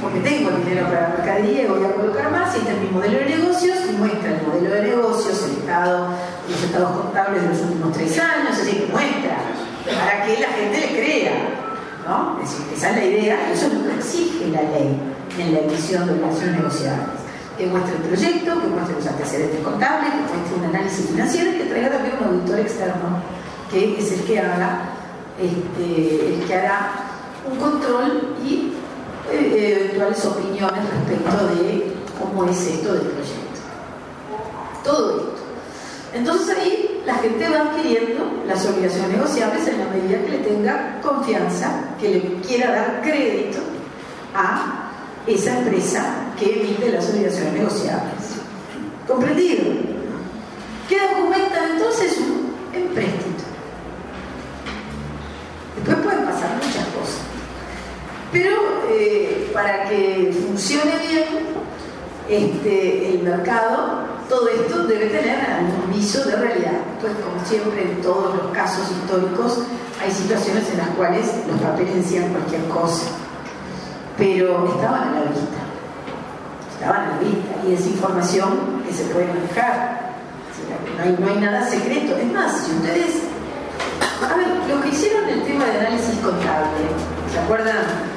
[0.00, 2.88] porque tengo dinero para la mercadería y voy a colocar más, y este es mi
[2.88, 6.08] modelo de negocios, y muestra el modelo de negocios, el estado,
[6.48, 9.36] los estados contables de los últimos tres años, es decir, muestra,
[9.84, 11.32] para que la gente le crea.
[12.06, 12.40] ¿no?
[12.42, 14.96] Es decir, esa es la idea, eso es lo que exige la ley
[15.38, 17.20] en la emisión de obligaciones negociables
[17.60, 21.54] que muestre el proyecto, que muestre los antecedentes contables, que muestre un análisis financiero y
[21.58, 23.22] que traiga también un auditor externo,
[23.70, 24.80] que es el que haga,
[25.38, 26.92] este, el que hará
[27.50, 28.69] un control y
[29.32, 33.60] eventuales opiniones respecto de cómo es esto del proyecto.
[34.84, 35.30] Todo esto.
[36.12, 41.00] Entonces ahí la gente va adquiriendo las obligaciones negociables en la medida que le tenga
[41.00, 43.60] confianza, que le quiera dar crédito
[44.34, 44.90] a
[45.26, 48.14] esa empresa que emite las obligaciones negociables.
[49.06, 49.64] ¿Comprendido?
[50.88, 53.44] ¿Qué documenta entonces un empréstito?
[55.76, 57.20] Después pueden pasar muchas cosas.
[58.32, 58.56] Pero
[58.88, 61.24] eh, para que funcione bien
[62.28, 66.78] este, el mercado, todo esto debe tener algún viso de realidad.
[67.00, 69.64] Pues como siempre en todos los casos históricos
[70.00, 73.06] hay situaciones en las cuales los papeles decían cualquier cosa,
[74.16, 75.60] pero estaban a la vista,
[76.72, 80.12] estaban a la vista y es información que se puede manejar.
[80.96, 82.16] no, hay, no hay nada secreto.
[82.16, 83.22] Es más, si ustedes,
[84.22, 86.86] a ver, lo que hicieron el tema de análisis contable,
[87.32, 88.09] ¿se acuerdan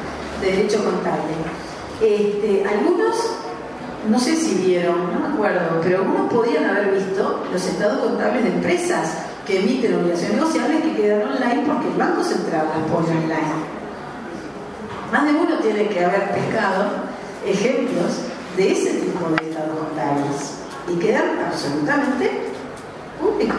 [0.43, 1.33] de derecho contable?
[2.01, 3.15] Este, algunos
[4.09, 8.43] no sé si vieron, no me acuerdo, pero algunos podían haber visto los estados contables
[8.43, 9.13] de empresas
[9.47, 13.63] que emiten obligaciones negociables que quedan online porque el Banco Central las pone online.
[15.11, 16.89] Más de uno tiene que haber pescado
[17.45, 18.19] ejemplos
[18.57, 20.53] de ese tipo de estados contables
[20.89, 22.31] y quedan absolutamente
[23.21, 23.57] públicos.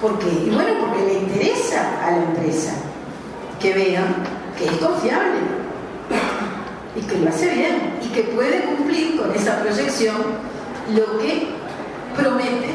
[0.00, 0.28] ¿Por qué?
[0.46, 2.72] Y bueno, porque le interesa a la empresa
[3.60, 4.06] que vean
[4.56, 5.63] que es confiable
[6.96, 10.16] y que lo hace bien y que puede cumplir con esa proyección
[10.94, 11.48] lo que
[12.16, 12.74] promete,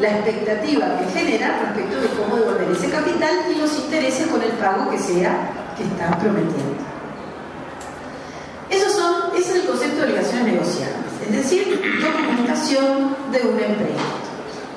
[0.00, 4.52] la expectativa que genera respecto de cómo devolver ese capital y los intereses con el
[4.52, 6.76] pago que sea que está prometiendo.
[8.70, 14.04] Esos son, ese es el concepto de obligaciones negociables, es decir, documentación de una empresa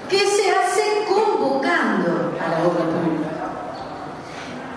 [0.09, 3.29] que se hace convocando a la obra pública.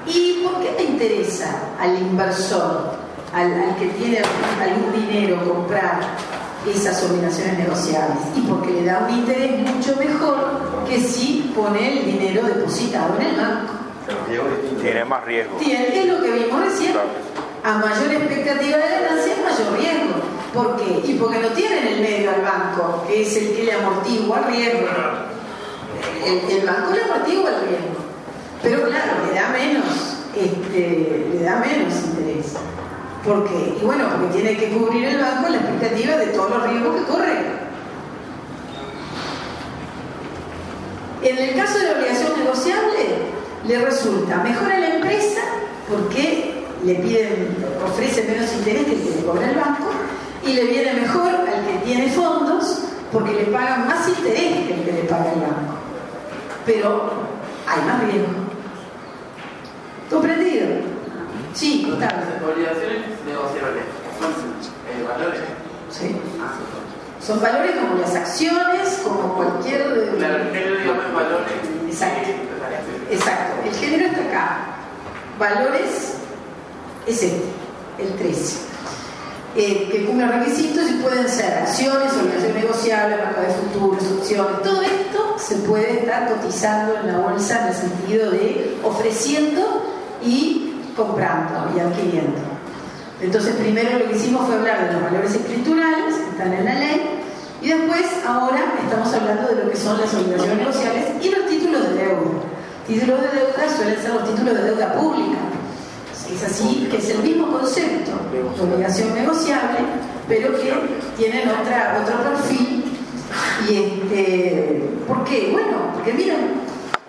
[0.07, 3.02] ¿Y por qué le interesa al inversor
[3.33, 4.18] al, que tiene
[4.61, 6.01] algún dinero comprar
[6.71, 12.05] esas obligaciones negociables y porque le da un interés mucho mejor que si pone el
[12.07, 13.73] dinero depositado en el banco.
[14.81, 15.57] Tiene más riesgo.
[15.57, 16.92] Tiene, es lo que vimos recién.
[17.64, 20.14] A mayor expectativa de ganancia, mayor riesgo.
[20.53, 21.01] ¿Por qué?
[21.05, 24.40] Y porque no tiene en el medio al banco, que es el que le amortigua
[24.40, 24.87] el riesgo.
[26.25, 28.03] El, el banco le amortigua el riesgo.
[28.62, 32.55] Pero claro, le da menos, este, le da menos interés.
[33.24, 33.78] ¿Por qué?
[33.80, 37.02] Y bueno, porque tiene que cubrir el banco la expectativa de todos los riesgos que
[37.04, 37.62] corre.
[41.22, 43.32] En el caso de la obligación negociable,
[43.68, 45.40] le resulta mejor a la empresa
[45.88, 47.56] porque le piden,
[47.87, 49.90] ofrece menos interés que el que le cobra el banco
[50.44, 52.80] y le viene mejor al que tiene fondos
[53.12, 55.74] porque le pagan más interés que el que le paga el banco.
[56.66, 57.11] Pero
[57.68, 58.28] hay más riesgo.
[60.11, 60.66] ¿Comprendido?
[61.55, 62.12] Sí, Las
[62.43, 63.85] Obligaciones negociables
[64.19, 64.33] son
[64.88, 65.41] eh, valores.
[65.91, 66.17] Sí.
[67.25, 70.15] Son valores como las acciones, como cualquier.
[70.17, 71.53] Claro, el género, digamos, valores.
[71.88, 72.31] Exacto.
[73.11, 73.69] Exacto.
[73.69, 74.59] El género está acá.
[75.38, 76.15] Valores
[77.07, 77.43] es este,
[77.99, 78.57] el 13.
[79.55, 84.62] Eh, que cumplen requisitos y pueden ser acciones, obligaciones negociables, marca de futuros, opciones.
[84.62, 89.85] Todo esto se puede estar cotizando en la bolsa en el sentido de ofreciendo
[90.25, 92.38] y comprando y adquiriendo.
[93.20, 96.74] Entonces primero lo que hicimos fue hablar de los valores escriturales que están en la
[96.74, 97.00] ley
[97.62, 101.88] y después ahora estamos hablando de lo que son las obligaciones negociables y los títulos
[101.88, 102.42] de deuda.
[102.87, 105.38] Títulos de deuda suelen ser los títulos de deuda pública.
[106.35, 108.12] Es así que es el mismo concepto
[108.61, 109.78] obligación negociable,
[110.26, 110.72] pero que
[111.16, 112.85] tienen otra, otro perfil.
[113.68, 115.50] Y este, ¿Por qué?
[115.52, 116.62] Bueno, porque miren,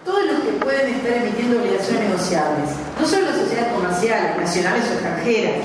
[0.05, 4.93] todos los que pueden estar emitiendo obligaciones negociables, no solo las sociedades comerciales, nacionales o
[4.93, 5.55] extranjeras,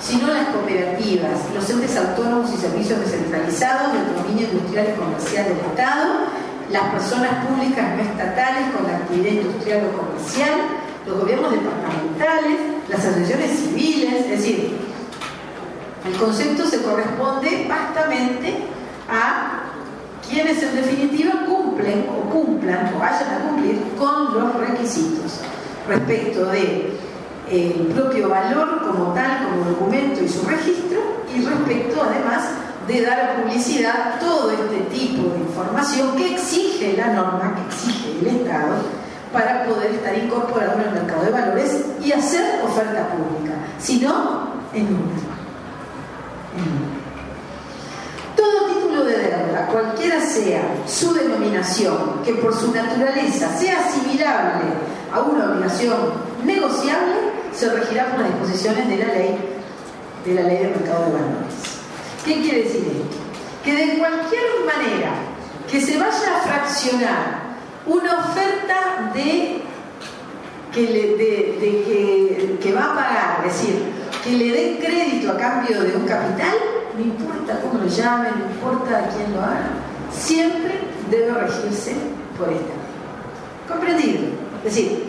[0.00, 5.58] sino las cooperativas, los entes autónomos y servicios descentralizados del dominio industrial y comercial del
[5.58, 6.14] Estado,
[6.70, 10.54] las personas públicas no estatales con actividad industrial o comercial,
[11.06, 14.78] los gobiernos departamentales, las asociaciones civiles, es decir,
[16.06, 18.54] el concepto se corresponde vastamente
[19.08, 19.59] a
[20.30, 25.40] quienes en definitiva cumplen o cumplan o vayan a cumplir con los requisitos
[25.88, 26.98] respecto de
[27.48, 31.00] eh, propio valor como tal, como documento y su registro,
[31.34, 32.48] y respecto además
[32.86, 38.20] de dar a publicidad todo este tipo de información que exige la norma, que exige
[38.20, 38.76] el Estado,
[39.32, 44.50] para poder estar incorporado en el mercado de valores y hacer oferta pública, si no,
[44.72, 45.30] en una.
[49.04, 54.64] De deuda, cualquiera sea su denominación, que por su naturaleza sea asimilable
[55.12, 55.96] a una obligación
[56.44, 57.14] negociable,
[57.54, 59.38] se regirá por las disposiciones de la ley,
[60.24, 61.54] de la ley de mercado de valores.
[62.24, 63.16] ¿Qué quiere decir esto?
[63.64, 65.12] Que de cualquier manera
[65.70, 67.50] que se vaya a fraccionar
[67.86, 69.62] una oferta de
[70.72, 73.82] que, de, que, va a pagar, es decir,
[74.22, 76.54] que le den crédito a cambio de un capital,
[77.00, 79.70] no importa cómo lo llamen, no importa quién lo haga,
[80.12, 80.80] siempre
[81.10, 81.94] debe regirse
[82.36, 82.74] por esta.
[83.68, 84.20] ¿Comprendido?
[84.58, 85.04] Es decir,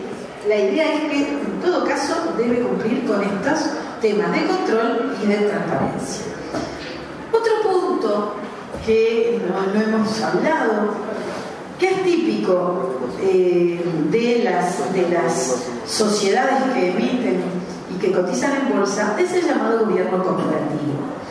[0.48, 3.70] la idea es que en todo caso debe cumplir con estos
[4.00, 6.24] temas de control y de transparencia.
[7.30, 8.34] Otro punto
[8.86, 10.94] que no, hemos hablado,
[11.78, 17.42] que es típico eh, de, las, de las sociedades que emiten
[17.94, 21.21] y que cotizan en bolsa, es el llamado gobierno corporativo.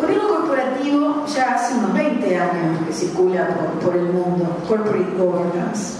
[0.00, 3.48] Gobierno corporativo ya hace unos 20 años que circula
[3.82, 5.94] por, el mundo, corporate governance.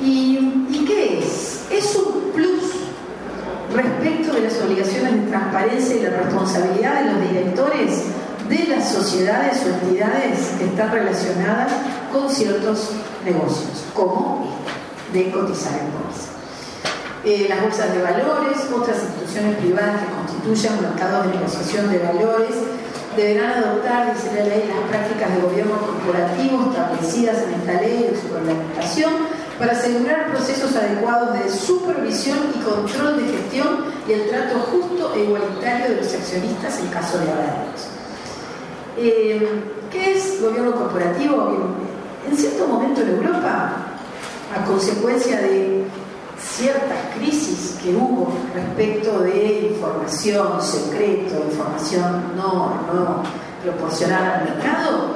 [0.00, 1.64] ¿Y, ¿Y qué es?
[1.70, 2.72] Es un plus
[3.72, 8.04] respecto de las obligaciones de transparencia y la responsabilidad de los directores
[8.48, 11.72] de las sociedades o entidades que están relacionadas
[12.12, 12.90] con ciertos
[13.24, 14.46] negocios, como
[15.12, 16.30] de cotizar en bolsa.
[17.24, 22.54] Eh, las bolsas de valores, otras instituciones privadas que constituyan mercados de negociación de valores,
[23.16, 28.20] deberán adoptar, dice la ley, las prácticas de gobierno corporativo establecidas en esta ley de
[28.20, 29.12] su reglamentación
[29.58, 35.24] para asegurar procesos adecuados de supervisión y control de gestión y el trato justo e
[35.24, 37.88] igualitario de los accionistas en caso de haberlos.
[38.96, 39.48] Eh,
[39.90, 41.52] ¿Qué es gobierno corporativo?
[42.28, 43.72] En cierto momento en Europa,
[44.54, 45.84] a consecuencia de
[46.56, 53.22] ciertas crisis que hubo respecto de información secreto, información no, no
[53.62, 55.14] proporcionada al mercado,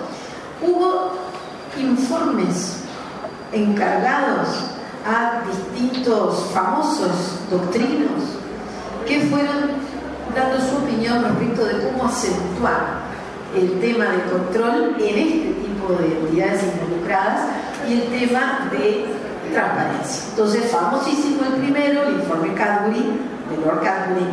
[0.60, 1.12] hubo
[1.78, 2.78] informes
[3.52, 4.48] encargados
[5.06, 7.10] a distintos famosos
[7.50, 8.20] doctrinos
[9.06, 9.78] que fueron
[10.34, 13.08] dando su opinión respecto de cómo acentuar
[13.56, 17.42] el tema de control en este tipo de entidades involucradas
[17.88, 19.06] y el tema de
[19.52, 20.24] transparencia.
[20.30, 23.04] Entonces, famosísimo el primero, el informe Cadbury,
[23.50, 24.26] de Lord Cadbury,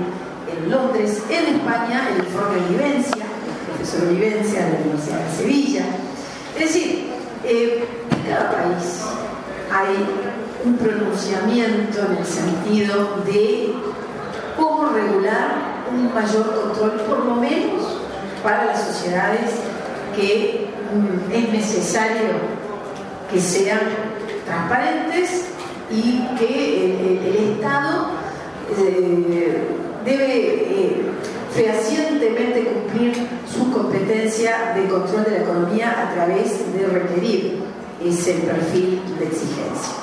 [0.52, 5.86] en Londres, en España, el informe Vivencia, el profesor Vivencia de la Universidad de Sevilla.
[6.56, 7.10] Es decir,
[7.44, 9.02] eh, en cada país
[9.72, 10.06] hay
[10.64, 13.74] un pronunciamiento en el sentido de
[14.58, 17.84] cómo regular un mayor control, por lo menos
[18.44, 19.52] para las sociedades
[20.16, 22.30] que mm, es necesario
[23.32, 23.80] que sean
[24.46, 25.46] transparentes
[25.92, 28.08] y que el, Estado
[28.78, 29.68] eh,
[30.04, 31.06] debe eh,
[31.54, 33.14] fehacientemente cumplir
[33.52, 37.64] su competencia de control de la economía a través de requerir
[38.04, 39.96] ese perfil de exigencia.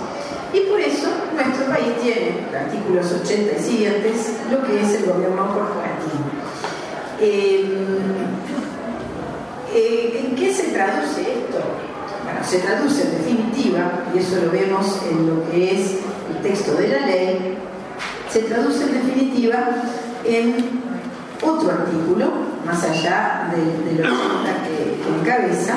[0.53, 5.05] Y por eso nuestro país tiene, en artículos 80 y siguientes, lo que es el
[5.07, 6.25] gobierno corporativo.
[7.21, 7.79] Eh,
[9.75, 11.92] ¿En qué se traduce esto?
[12.25, 15.99] Bueno, se traduce en definitiva, y eso lo vemos en lo que es
[16.31, 17.59] el texto de la ley,
[18.31, 19.59] se traduce en definitiva
[20.25, 20.83] en
[21.43, 22.33] otro artículo,
[22.65, 25.75] más allá de, lo que, encabeza,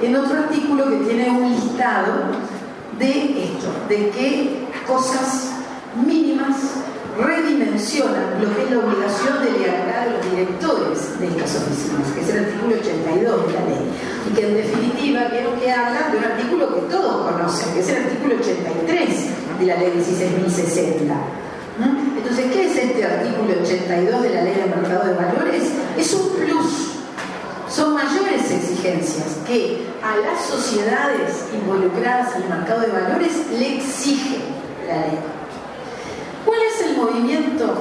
[0.00, 2.32] en otro artículo que tiene un listado
[2.98, 5.52] de esto, de qué cosas
[6.04, 6.56] mínimas
[7.18, 12.20] redimensionan lo que es la obligación de lealtad de los directores de estas oficinas, que
[12.20, 13.90] es el artículo 82 de la ley,
[14.28, 14.46] y que
[15.28, 19.26] creo que habla de un artículo que todos conocen, que es el artículo 83
[19.58, 21.46] de la ley 16.060.
[21.78, 22.18] ¿Mm?
[22.18, 25.62] Entonces, ¿qué es este artículo 82 de la ley del mercado de valores?
[25.96, 26.92] Es un plus.
[27.68, 34.38] Son mayores exigencias que a las sociedades involucradas en el mercado de valores le exige
[34.86, 35.18] la ley.
[36.44, 37.74] ¿Cuál es el movimiento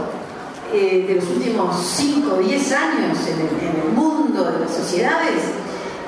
[0.73, 5.43] eh, de los últimos 5 o 10 años en el, mundo de las sociedades?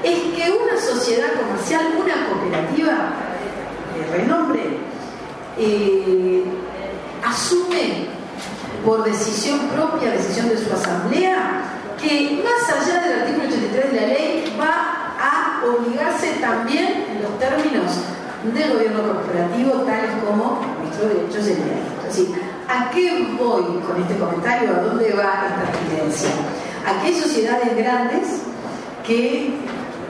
[0.04, 3.14] Es que una sociedad comercial, una cooperativa
[3.96, 4.62] de renombre,
[5.58, 6.44] eh,
[7.26, 8.08] asume
[8.86, 11.64] por decisión propia, decisión de su asamblea,
[12.02, 17.40] que más allá del artículo 83 de la ley va a obligarse también en los
[17.40, 17.92] términos
[18.54, 21.54] del gobierno corporativo, tales como nuestros derechos de
[22.08, 24.70] Es decir, ¿a qué voy con este comentario?
[24.70, 26.30] ¿A dónde va esta tendencia?
[26.86, 28.42] A hay sociedades grandes
[29.06, 29.54] que,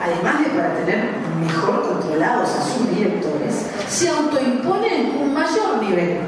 [0.00, 6.18] además de para tener mejor controlados a sus directores, se autoimponen un mayor nivel.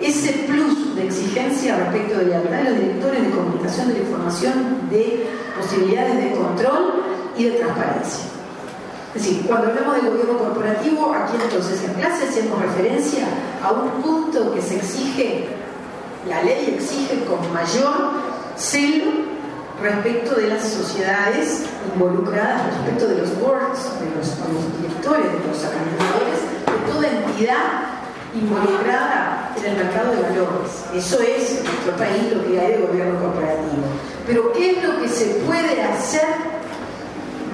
[0.00, 4.88] Ese plus de exigencia respecto de la de los directores de comunicación de la información,
[4.90, 5.26] de
[5.60, 7.02] posibilidades de control
[7.36, 8.24] y de transparencia.
[9.14, 13.26] Es decir, cuando hablamos del gobierno corporativo, aquí entonces en clase hacemos referencia
[13.62, 15.48] a un punto que se exige,
[16.28, 18.12] la ley exige con mayor
[18.56, 19.29] celo
[19.82, 21.64] respecto de las sociedades
[21.94, 24.28] involucradas, respecto de los boards, de los,
[24.80, 28.00] directores, de los administradores, de toda entidad
[28.34, 30.84] involucrada en el mercado de valores.
[30.94, 33.82] Eso es en nuestro país lo que hay de gobierno corporativo.
[34.26, 36.28] Pero ¿qué es lo que se puede hacer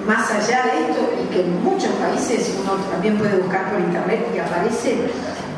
[0.05, 4.31] más allá de esto y que en muchos países uno también puede buscar por internet
[4.33, 5.09] que aparece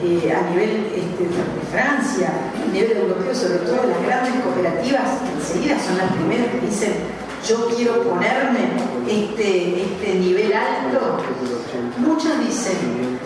[0.02, 5.78] eh, a nivel este, de Francia, a nivel europeo, sobre todo las grandes cooperativas, enseguida
[5.80, 6.94] son las primeras que dicen
[7.48, 8.60] yo quiero ponerme
[9.08, 11.18] este, este nivel alto.
[11.98, 13.20] Muchos dicen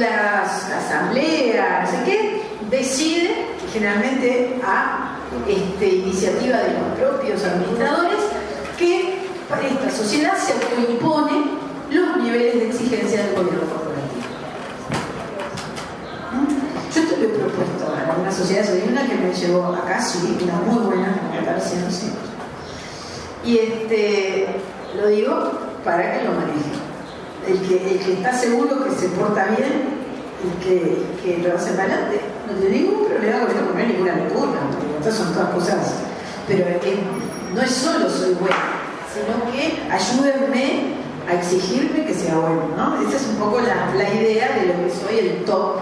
[0.00, 5.16] las asambleas, no sé qué, decide generalmente a
[5.46, 8.18] este, iniciativa de los propios administradores
[8.78, 9.20] que
[9.68, 11.44] esta sociedad se autoimpone
[11.90, 13.90] los niveles de exigencia del gobierno corporativo.
[16.94, 20.54] Yo esto lo he propuesto a una sociedad una que me llevó acá, sí, una
[20.54, 21.88] muy buena, me parece, no.
[23.44, 24.46] Y este,
[24.96, 25.52] lo digo
[25.84, 26.90] para que lo manejen
[27.46, 30.00] el que, el que está seguro que se porta bien
[30.42, 33.86] y que, que lo hace para adelante, no tiene ningún problema con esto, no hay
[33.88, 34.60] ninguna locura,
[34.98, 35.94] estas son todas cosas,
[36.48, 36.64] pero
[37.54, 38.56] no es solo soy buena,
[39.12, 40.94] sino que ayúdenme
[41.28, 43.06] a exigirme que sea bueno, ¿no?
[43.06, 45.76] Esa es un poco la, la idea de lo que soy el top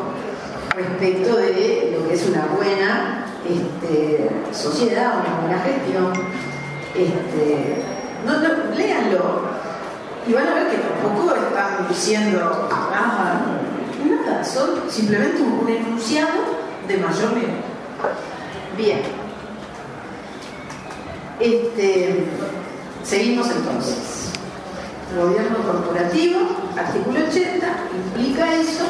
[0.78, 6.12] respecto de lo que es una buena este, sociedad, una buena gestión.
[6.94, 7.82] Este,
[8.24, 9.42] no, no, léanlo,
[10.26, 13.40] y van a ver que tampoco están diciendo nada,
[14.04, 16.28] nada, son simplemente un, enunciado
[16.86, 17.50] de mayor nivel.
[18.76, 19.00] Bien.
[21.40, 22.26] Este,
[23.04, 24.32] seguimos entonces.
[25.16, 26.40] gobierno corporativo,
[26.76, 27.66] artículo 80,
[27.96, 28.84] implica eso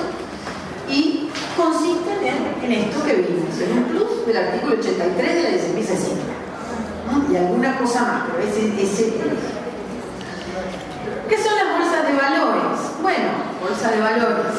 [0.88, 1.28] y
[1.58, 5.88] consiste en, en esto que vimos, en un plus del artículo 83 de la disciplina
[5.88, 6.38] 60.
[7.32, 9.12] Y alguna cosa más, pero ese, ese
[11.28, 12.80] ¿Qué son las bolsas de valores?
[13.02, 13.28] Bueno,
[13.60, 14.54] bolsa de valores.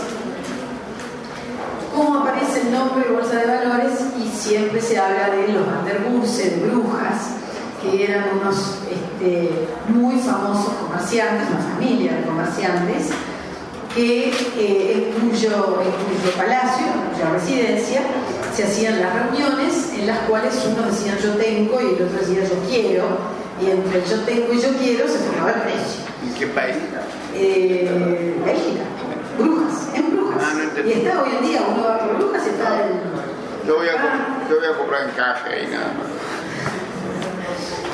[1.95, 3.93] ¿Cómo aparece el nombre de bolsa de valores?
[4.19, 7.35] Y siempre se habla de los Vanderburse, de brujas,
[7.81, 13.09] que eran unos este, muy famosos comerciantes, una familia de comerciantes,
[13.95, 15.81] que eh, en, cuyo,
[16.37, 18.01] palacio, en cuya residencia,
[18.53, 22.43] se hacían las reuniones en las cuales uno decía yo tengo y el otro decía
[22.43, 23.05] yo quiero,
[23.61, 26.03] y entre yo tengo y yo quiero se formaba el precio.
[26.25, 26.75] ¿En qué país?
[27.33, 28.83] Eh, Bélgica.
[29.37, 30.43] Brujas, en Brujas.
[30.43, 32.93] Ah, y está hoy en día, uno va por Brujas y está el...
[33.67, 36.09] Yo voy, a, yo voy a comprar en caja y nada más.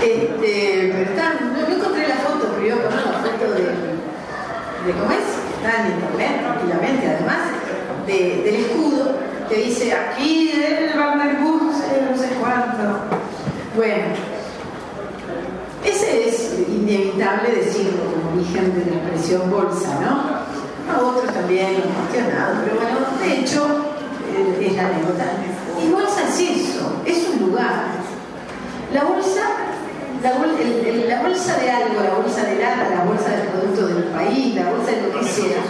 [0.02, 5.45] Este, está, no, encontré la foto, pero yo poner la foto de, de cómo es,
[5.66, 7.39] está en internet tranquilamente, además
[8.05, 9.18] de, del escudo,
[9.49, 12.99] que dice aquí el Vanderbus, no sé cuánto.
[13.76, 14.13] Bueno,
[15.84, 20.93] ese es inevitable decirlo como origen de la expresión bolsa, ¿no?
[20.93, 23.66] A otros también lo han cuestionado, pero bueno, de hecho
[24.36, 25.26] eh, es la anécdota.
[25.84, 27.86] Y bolsa es eso, es un lugar.
[28.93, 29.41] La bolsa,
[30.26, 34.71] la, bolsa de algo, la bolsa de lata, la bolsa del producto del país, la
[34.71, 35.61] bolsa de lo que sea.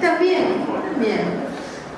[0.00, 1.48] También, también.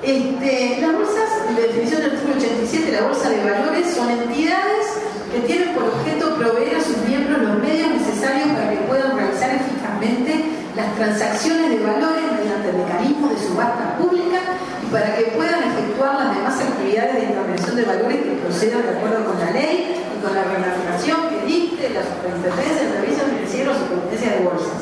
[0.03, 4.85] Este, las bolsas, la definición del artículo 87, la bolsa de valores son entidades
[5.31, 9.49] que tienen por objeto proveer a sus miembros los medios necesarios para que puedan realizar
[9.55, 10.45] eficazmente
[10.75, 14.39] las transacciones de valores mediante mecanismos de subasta pública
[14.83, 17.33] y para que puedan efectuar las demás actividades de
[17.75, 21.89] de valores que procedan de acuerdo con la ley y con la reglamentación que dicte
[21.89, 24.81] la Superintendencia de Servicios Financieros o Superintendencia de Bolsas.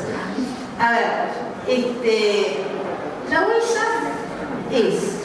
[0.80, 1.06] A ver,
[1.68, 2.58] este,
[3.30, 3.84] la bolsa
[4.72, 5.20] es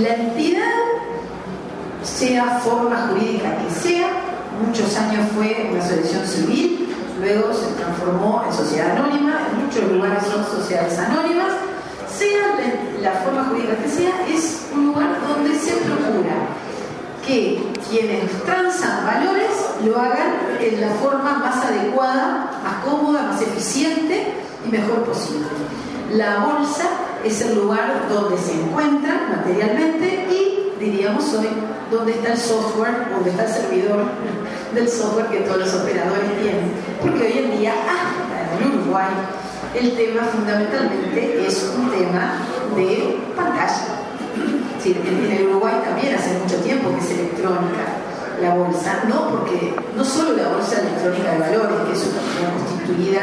[0.00, 0.80] la entidad,
[2.02, 4.08] sea forma jurídica que sea,
[4.64, 10.22] muchos años fue una asociación civil, luego se transformó en sociedad anónima, en muchos lugares
[10.24, 11.52] son sociedades anónimas,
[12.16, 12.56] sea
[13.02, 16.48] la, forma jurídica que sea, es un lugar donde se procura
[17.30, 19.50] que quienes transan valores
[19.84, 24.34] lo hagan en la forma más adecuada, más cómoda, más eficiente
[24.66, 25.46] y mejor posible.
[26.12, 26.88] La bolsa
[27.24, 31.46] es el lugar donde se encuentra materialmente y, diríamos hoy,
[31.92, 34.06] donde está el software, donde está el servidor
[34.74, 36.72] del software que todos los operadores tienen.
[37.00, 39.06] Porque hoy en día, hasta en Uruguay,
[39.80, 42.38] el tema fundamentalmente es un tema
[42.74, 44.09] de pantalla.
[44.84, 47.84] En, el Uruguay también hace mucho tiempo que es electrónica
[48.40, 53.22] la bolsa, no porque no solo la bolsa electrónica de valores, que es una constituida,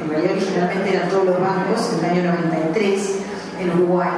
[0.00, 3.16] en realidad originalmente eran todos los bancos en el año 93
[3.60, 4.10] en Uruguay,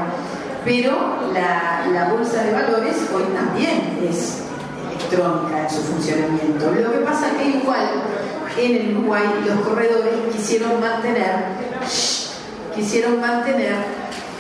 [0.64, 4.42] pero la, bolsa de valores hoy también es
[4.90, 6.72] electrónica en su funcionamiento.
[6.72, 7.88] Lo que pasa es que igual
[8.58, 11.36] en el Uruguay los corredores quisieron mantener,
[12.74, 13.76] quisieron mantener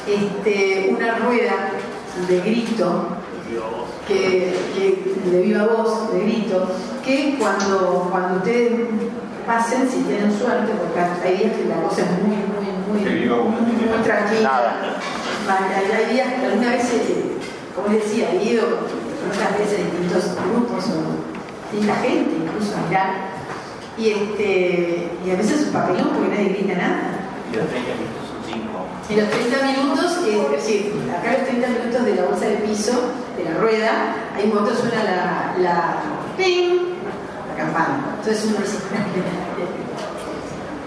[0.06, 1.52] este, una rueda
[2.26, 3.06] de grito,
[4.06, 6.68] que, que, de viva voz, de grito,
[7.04, 8.72] que cuando, cuando ustedes
[9.46, 14.02] pasen, si tienen suerte, porque hay días que la cosa es muy, muy, muy, muy,
[14.04, 14.74] tranquila.
[15.48, 16.84] Hay días, alguna vez,
[17.74, 18.62] como les decía, he ido
[19.26, 23.10] muchas veces en distintos grupos o distinta gente, incluso a mirar,
[23.96, 27.18] y, este, y a veces es un papelón porque nadie grita nada.
[29.10, 30.28] Y los 30 minutos son 5.
[30.28, 32.92] Y los 30 minutos, es decir, acá los 30 minutos de la bolsa de piso,
[33.36, 35.96] de la rueda, hay un suena la, la
[36.36, 36.94] ¡ping!
[37.48, 38.16] la campana.
[38.18, 38.78] Entonces uno se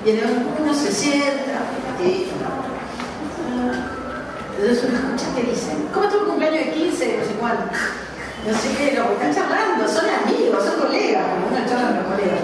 [0.03, 0.11] y
[0.61, 1.61] uno se sienta
[2.03, 2.27] y
[4.61, 7.17] entonces uno escucha que dicen, ¿cómo estuvo el cumpleaños de 15?
[7.17, 7.63] No sé cuánto.
[8.45, 12.05] No sé qué, lo están charlando, son amigos, son colegas, como uno charla con los
[12.13, 12.39] colegas.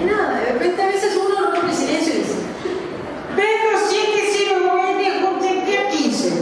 [0.00, 2.34] Y nada, de repente a veces uno rompe silencio y dice,
[3.34, 6.32] Pedro 709 junte a 15.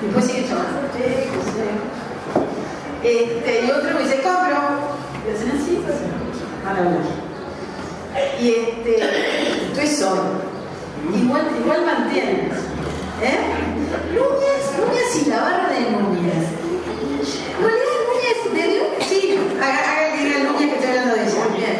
[0.00, 0.80] Y después sigue charlando.
[3.02, 4.96] Este, y otro me dice, compro.
[5.26, 5.82] Y hacen así,
[6.64, 7.26] van a hablar.
[8.40, 8.92] Y este,
[9.68, 10.22] estoy solo.
[11.14, 12.52] Igual, igual mantienes.
[13.22, 13.38] ¿Eh?
[14.12, 16.44] Núñez, Núñez y la barra de Núñez.
[17.60, 19.04] Núñez, Núñez, ¿de dónde?
[19.08, 21.44] Sí, haga, que diga Núñez que estoy hablando de ella.
[21.56, 21.76] Bien.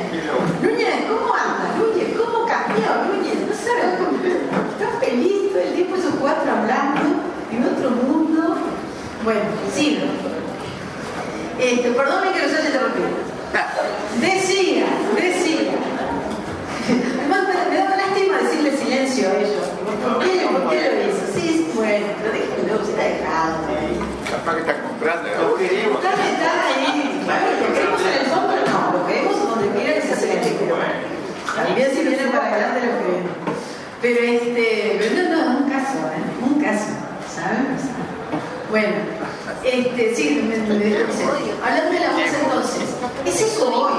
[0.62, 1.76] Núñez, ¿cómo anda?
[1.78, 2.88] Núñez, ¿cómo cambió?
[3.12, 4.16] Núñez, no sabes cómo.
[4.24, 7.00] Está feliz todo el tiempo esos cuatro hablando
[7.52, 8.56] en otro mundo.
[9.26, 9.40] Bueno,
[9.74, 9.98] sí.
[11.58, 13.08] Este, perdónenme que los haya interrumpido.
[14.20, 15.72] Decía, decía.
[17.18, 19.66] Además, me, da lástima decirle silencio a ellos.
[19.82, 21.26] ¿Por qué, ¿Por qué lo hizo?
[21.34, 23.56] Sí, bueno, pero déjenlo, se está dejado.
[24.30, 25.28] Capaz que está comprando.
[25.42, 25.98] Lo queremos.
[25.98, 27.22] Está ahí.
[27.24, 28.92] Claro, lo queremos en el fondo, no.
[28.96, 30.70] Lo queremos donde quiera que se acerque.
[31.52, 33.32] También si vienen para adelante lo queremos.
[34.00, 36.46] Pero este, pero no, no, un caso, ¿eh?
[36.46, 36.94] Un caso.
[37.34, 37.74] ¿Saben?
[38.68, 39.15] Bueno,
[39.66, 42.88] este, sí, me, me, hablando de la voz entonces,
[43.24, 43.92] es eso hoy.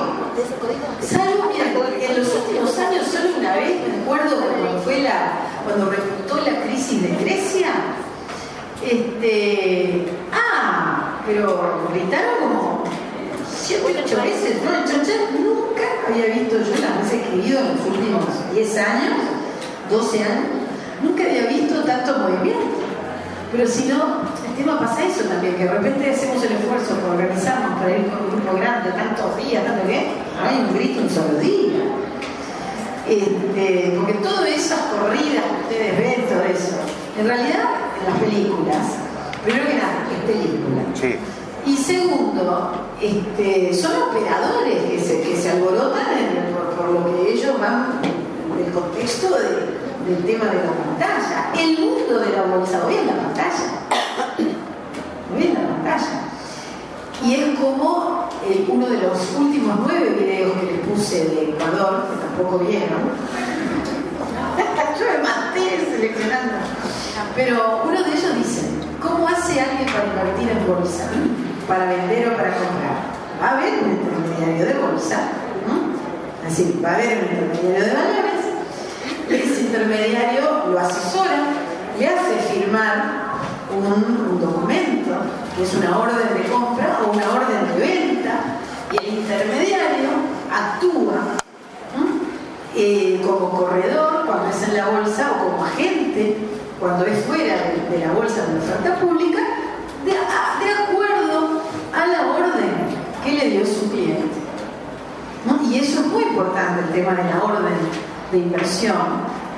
[1.02, 1.52] Salvo,
[2.00, 5.32] en los últimos años, solo una vez, me acuerdo cuando fue la,
[5.66, 7.68] cuando repuntó la crisis de Grecia,
[8.82, 12.84] este, ah, pero gritaron como
[13.54, 14.72] siete, ocho veces, ¿no?
[14.86, 19.14] Yo nunca había visto, yo las veces que he ido en los últimos 10 años,
[19.90, 20.46] 12 años,
[21.04, 22.78] nunca había visto tanto movimiento.
[23.52, 24.27] Pero si no,
[24.58, 28.26] tema pasa eso también, que de repente hacemos el esfuerzo por organizarnos para ir con
[28.26, 31.84] un grupo grande, tantos días, tanto que hay un grito un solo día.
[33.08, 36.76] Este, porque todas esas corridas que ustedes ven, todo eso,
[37.18, 37.64] en realidad
[38.00, 38.84] en las películas,
[39.44, 40.82] primero que nada, es película.
[40.94, 41.16] Sí.
[41.66, 47.34] Y segundo, este, son operadores que se, que se alborotan en, por, por, lo que
[47.34, 51.54] ellos van del contexto de, del tema de la pantalla.
[51.58, 54.07] El mundo de la bolsa hoy es la pantalla.
[55.34, 56.22] Hoy es la pantalla.
[57.24, 58.28] Y es como
[58.70, 62.88] uno de los últimos nueve videos que les puse de Ecuador, que tampoco vieron.
[65.00, 66.56] Yo me maté seleccionando.
[67.36, 68.62] Pero uno de ellos dice,
[69.02, 71.10] ¿cómo hace alguien para invertir en bolsa?
[71.68, 72.96] Para vender o para comprar.
[73.42, 75.18] Va a haber un intermediario de bolsa.
[75.68, 75.74] ¿no?
[76.48, 78.38] Así, va a haber un intermediario de valores
[79.36, 81.48] ese intermediario lo asesora,
[82.00, 83.27] le hace firmar
[83.76, 85.12] un, documento,
[85.56, 88.60] que es una orden de compra o una orden de venta,
[88.92, 90.10] y el intermediario
[90.52, 91.38] actúa
[92.76, 96.38] eh, como corredor cuando es en la bolsa o como agente
[96.80, 97.56] cuando es fuera
[97.90, 99.40] de, la bolsa de oferta pública,
[100.06, 101.62] de, acuerdo
[101.94, 102.72] a la orden
[103.24, 104.38] que le dio su cliente.
[105.70, 107.76] Y eso es muy importante, el tema de la orden
[108.32, 108.96] de inversión,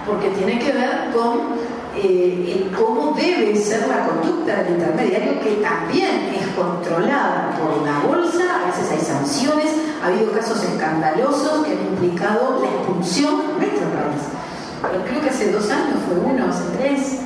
[0.08, 1.60] porque tiene que ver con
[1.96, 8.64] eh, cómo debe ser la conducta del intermediario, que también es controlada por una bolsa,
[8.64, 9.72] a veces hay sanciones,
[10.02, 15.04] ha habido casos escandalosos que han implicado la expulsión en nuestro país.
[15.08, 17.20] Creo que hace dos años fue uno, hace tres,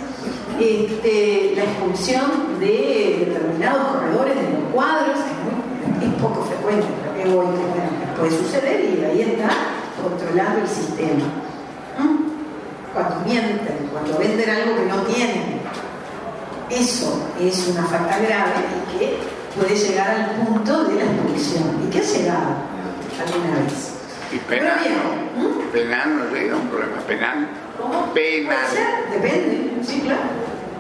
[0.60, 5.18] este, la expulsión de determinados corredores de los cuadros,
[6.00, 7.48] que es poco frecuente, pero que hoy
[8.18, 9.50] puede suceder y ahí está
[10.02, 11.43] controlando el sistema.
[12.94, 15.62] Cuando mienten, cuando venden algo que no tienen.
[16.70, 18.54] Eso es una falta grave
[18.94, 19.18] y que
[19.56, 21.82] puede llegar al punto de la expulsión.
[21.86, 22.56] ¿Y qué ha llegado
[23.20, 23.94] alguna vez?
[24.32, 24.80] ¿Y penal?
[25.38, 25.72] ¿no?
[25.72, 27.50] ¿Penal no llega un problema penal?
[27.80, 28.14] ¿Cómo?
[28.14, 28.66] Penal.
[29.12, 30.22] Depende, sí, claro.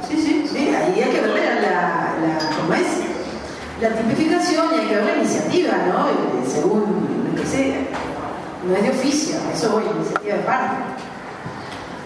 [0.07, 0.69] Sí, sí, sí.
[0.69, 2.87] Ahí hay que ver la, la, ¿cómo es?
[3.81, 6.07] La tipificación y hay que ver la iniciativa, ¿no?
[6.49, 7.77] Según lo que sea
[8.67, 10.75] no es de oficio, eso voy, iniciativa de parte.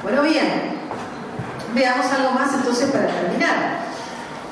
[0.08, 0.72] Bueno, bien,
[1.76, 3.80] veamos algo más entonces para terminar.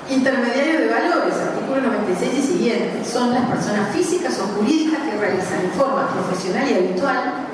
[0.09, 5.61] Intermediario de valores, artículo 96 y siguiente, son las personas físicas o jurídicas que realizan
[5.61, 7.47] en forma profesional y habitual.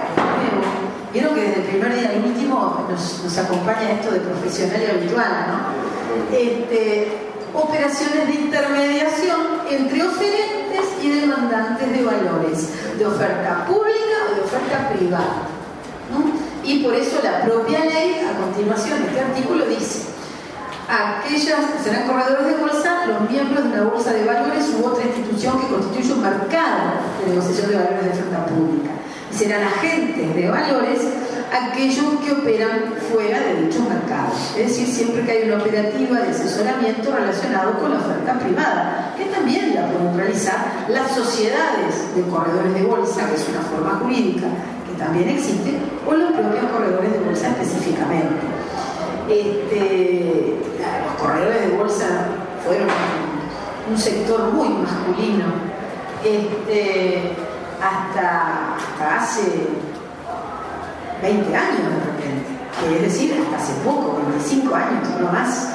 [1.14, 5.32] Vieron que desde el primer día al último nos, acompaña esto de profesional y habitual,
[5.50, 6.36] ¿no?
[6.36, 7.20] Este,
[7.54, 14.90] operaciones de intermediación entre oferentes y demandantes de valores, de oferta pública o de oferta
[14.90, 15.52] privada.
[16.72, 20.08] Y por eso la propia ley, a continuación, este artículo dice,
[20.88, 25.04] aquellas que serán corredores de bolsa, los miembros de una bolsa de valores u otra
[25.04, 28.92] institución que constituye un mercado de negociación de valores de oferta pública.
[29.34, 31.00] Y serán agentes de valores
[31.52, 34.56] aquellos que operan fuera de dichos mercados.
[34.58, 39.26] Es decir, siempre que hay una operativa de asesoramiento relacionado con la oferta privada, que
[39.26, 44.48] también la pueden realizar las sociedades de corredores de bolsa, que es una forma jurídica
[45.02, 48.46] también existe, o los propios corredores de bolsa específicamente.
[49.28, 50.60] Este,
[51.06, 52.06] los corredores de bolsa
[52.64, 52.88] fueron
[53.90, 55.46] un sector muy masculino
[56.24, 57.34] este,
[57.82, 58.76] hasta,
[59.18, 59.68] hace
[61.22, 65.70] 20 años de repente, es decir, hasta hace poco, 25 años, no más.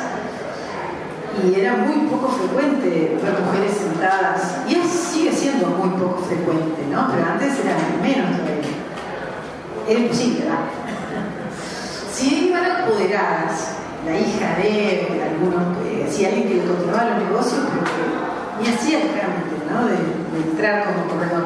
[1.44, 7.08] Y era muy poco frecuente ver mujeres sentadas, y sigue siendo muy poco frecuente, ¿no?
[7.12, 8.75] Pero antes era menos todavía.
[9.88, 10.64] Era imposible, ¿verdad?
[12.12, 17.60] Si iban apoderadas, la hija de algunos, eh, si alguien que le controlaba los negocios,
[17.70, 19.86] pero que ni hacía realmente, ¿no?
[19.86, 21.44] De, entrar como corredor.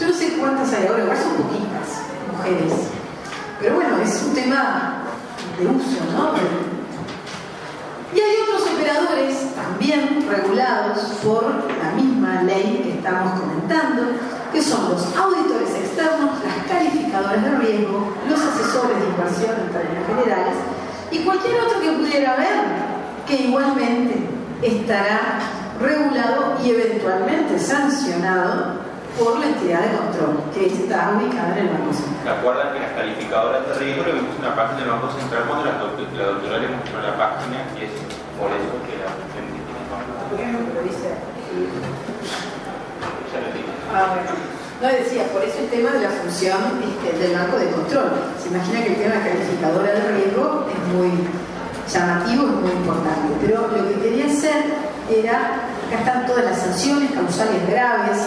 [0.00, 2.02] Yo no sé cuántas hay ahora, igual son poquitas
[2.32, 2.72] mujeres.
[3.60, 5.02] Pero bueno, es un tema
[5.58, 6.32] de uso, ¿no?
[8.14, 14.02] Y hay otros operadores también regulados por la misma ley que estamos comentando,
[14.56, 20.06] que son los auditores externos, las calificadoras de riesgo, los asesores de inversión en términos
[20.08, 20.56] generales
[21.10, 22.64] y cualquier otro que pudiera haber
[23.28, 24.16] que igualmente
[24.62, 25.40] estará
[25.78, 28.80] regulado y eventualmente sancionado
[29.20, 32.24] por la entidad de control que está ubicada en el Banco Central.
[32.24, 35.44] ¿Se acuerdan que las calificadoras de riesgo lo vimos en la página del Banco Central
[35.48, 37.92] cuando la, doctora le mostró la página y es
[38.40, 39.12] por eso que la
[43.94, 44.16] Ah.
[44.80, 48.12] No decía, por eso el tema de la función este, del banco de control.
[48.42, 51.10] Se imagina que el tema calificadora de riesgo es muy
[51.88, 53.32] llamativo, es muy importante.
[53.40, 54.76] Pero lo que quería hacer
[55.08, 58.18] era, acá están todas las sanciones causales graves,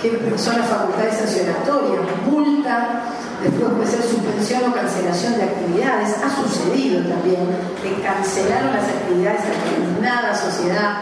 [0.00, 3.02] que son las facultades sancionatorias, multa,
[3.42, 6.16] después puede ser suspensión o cancelación de actividades.
[6.24, 7.44] Ha sucedido también
[7.82, 10.92] que cancelaron las actividades a determinada sociedad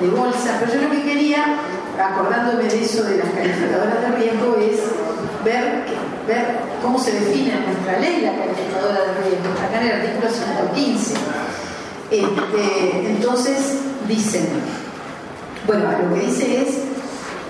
[0.00, 1.56] de bolsa, pero yo lo que quería
[2.00, 4.80] acordándome de eso de las calificadoras de riesgo, es
[5.44, 5.84] ver,
[6.26, 6.44] ver
[6.82, 9.52] cómo se define en nuestra ley la calificadora de riesgo.
[9.62, 11.14] Acá en el artículo 115.
[12.10, 13.58] Este, entonces
[14.08, 14.46] dicen,
[15.66, 16.68] bueno, lo que dice es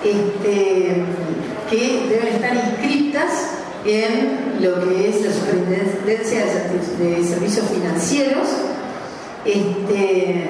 [0.04, 1.04] este,
[1.70, 3.48] que deben estar inscritas
[3.84, 6.44] en lo que es la superintendencia
[6.98, 8.48] de servicios financieros,
[9.44, 10.48] este,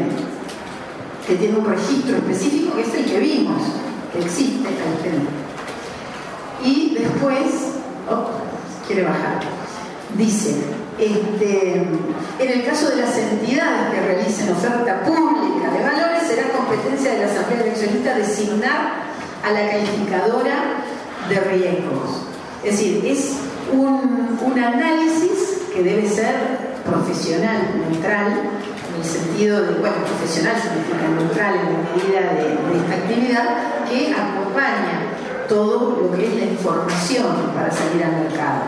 [1.27, 3.63] que tiene un registro específico que es el que vimos,
[4.19, 4.69] existe
[6.63, 7.47] Y después,
[8.11, 8.29] oh,
[8.87, 9.41] quiere bajar,
[10.17, 10.57] dice,
[10.99, 17.13] este, en el caso de las entidades que realicen oferta pública de valores, será competencia
[17.13, 19.05] de la Asamblea Eleccionista designar
[19.43, 20.85] a la calificadora
[21.29, 22.23] de riesgos.
[22.63, 23.33] Es decir, es
[23.73, 26.35] un, un análisis que debe ser
[26.85, 28.51] profesional, neutral,
[28.95, 33.47] en el sentido de, bueno, profesional significa neutral en la medida de, esta actividad,
[33.89, 38.63] que acompaña todo lo que es la información para salir al mercado.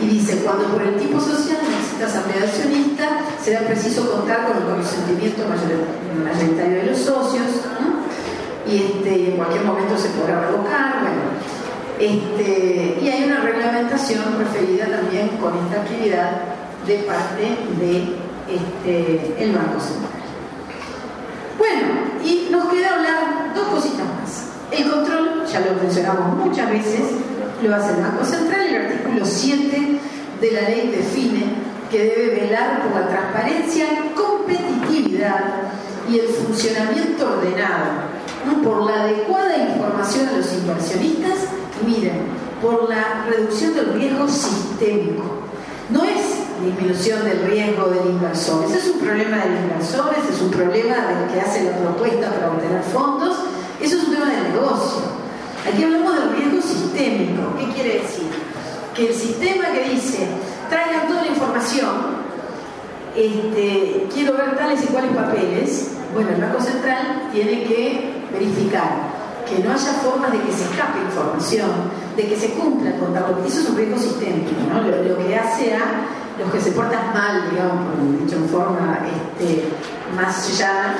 [0.00, 3.04] Y dice, cuando por el tipo social necesita asamblea accionista,
[3.42, 7.44] será preciso contar con el consentimiento mayoritario de los socios,
[8.66, 11.22] y este, en cualquier momento se podrá revocar, bueno,
[11.98, 16.30] este, y hay una reglamentación referida también con esta actividad
[16.86, 17.42] de parte
[17.78, 18.19] de
[18.50, 20.20] este, el Banco Central.
[21.58, 21.86] Bueno,
[22.24, 24.50] y nos queda hablar dos cositas más.
[24.70, 27.02] El control, ya lo mencionamos muchas veces,
[27.62, 29.98] lo hace el Banco Central, el artículo 7
[30.40, 31.44] de la ley define
[31.90, 35.72] que debe velar por la transparencia, competitividad
[36.08, 38.10] y el funcionamiento ordenado,
[38.64, 41.38] por la adecuada información a los inversionistas
[41.82, 42.22] y miren,
[42.62, 45.24] por la reducción del riesgo sistémico.
[45.90, 48.64] No es disminución del riesgo del inversor.
[48.64, 52.30] Ese es un problema del inversor, ese es un problema del que hace la propuesta
[52.30, 53.36] para obtener fondos,
[53.80, 55.02] eso es un tema del negocio.
[55.66, 57.54] Aquí hablamos del riesgo sistémico.
[57.58, 58.28] ¿Qué quiere decir?
[58.94, 60.26] Que el sistema que dice
[60.68, 62.20] traigan toda la información
[63.16, 69.10] este, quiero ver tales y cuales papeles, bueno, el Banco Central tiene que verificar
[69.48, 71.70] que no haya formas de que se escape información,
[72.16, 74.50] de que se cumpla con porque eso es un riesgo sistémico,
[75.08, 76.06] lo, que hace a
[76.40, 78.98] los que se portan mal, digamos, dicho en forma
[79.38, 79.68] este,
[80.16, 80.96] más llana,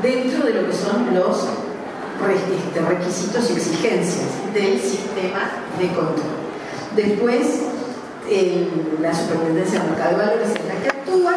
[0.00, 1.48] dentro de lo que son los
[2.30, 6.44] este, requisitos y exigencias del sistema de control.
[6.94, 7.60] Después,
[9.00, 11.34] la superintendencia del mercado de valores es la que actúa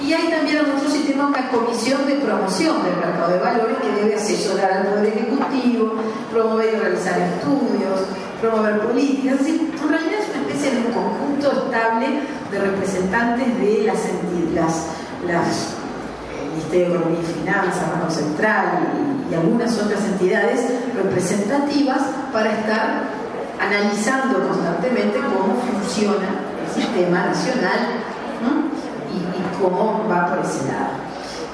[0.00, 4.02] y hay también en nuestro sistema una comisión de promoción del mercado de valores que
[4.02, 5.94] debe asesorar al Poder Ejecutivo,
[6.32, 8.06] promover y realizar estudios,
[8.40, 9.40] promover políticas.
[9.40, 12.06] en realidad es una especie de un conjunto estable
[12.50, 14.86] de representantes de las entidades,
[15.26, 15.74] las,
[16.42, 18.64] el Ministerio de Economía y Finanzas, Banco Central
[19.30, 20.60] y, algunas otras entidades
[20.96, 22.00] representativas
[22.32, 23.02] para estar
[23.60, 26.28] analizando constantemente cómo funciona
[26.64, 28.08] el sistema nacional
[29.60, 30.94] cómo va por ese lado.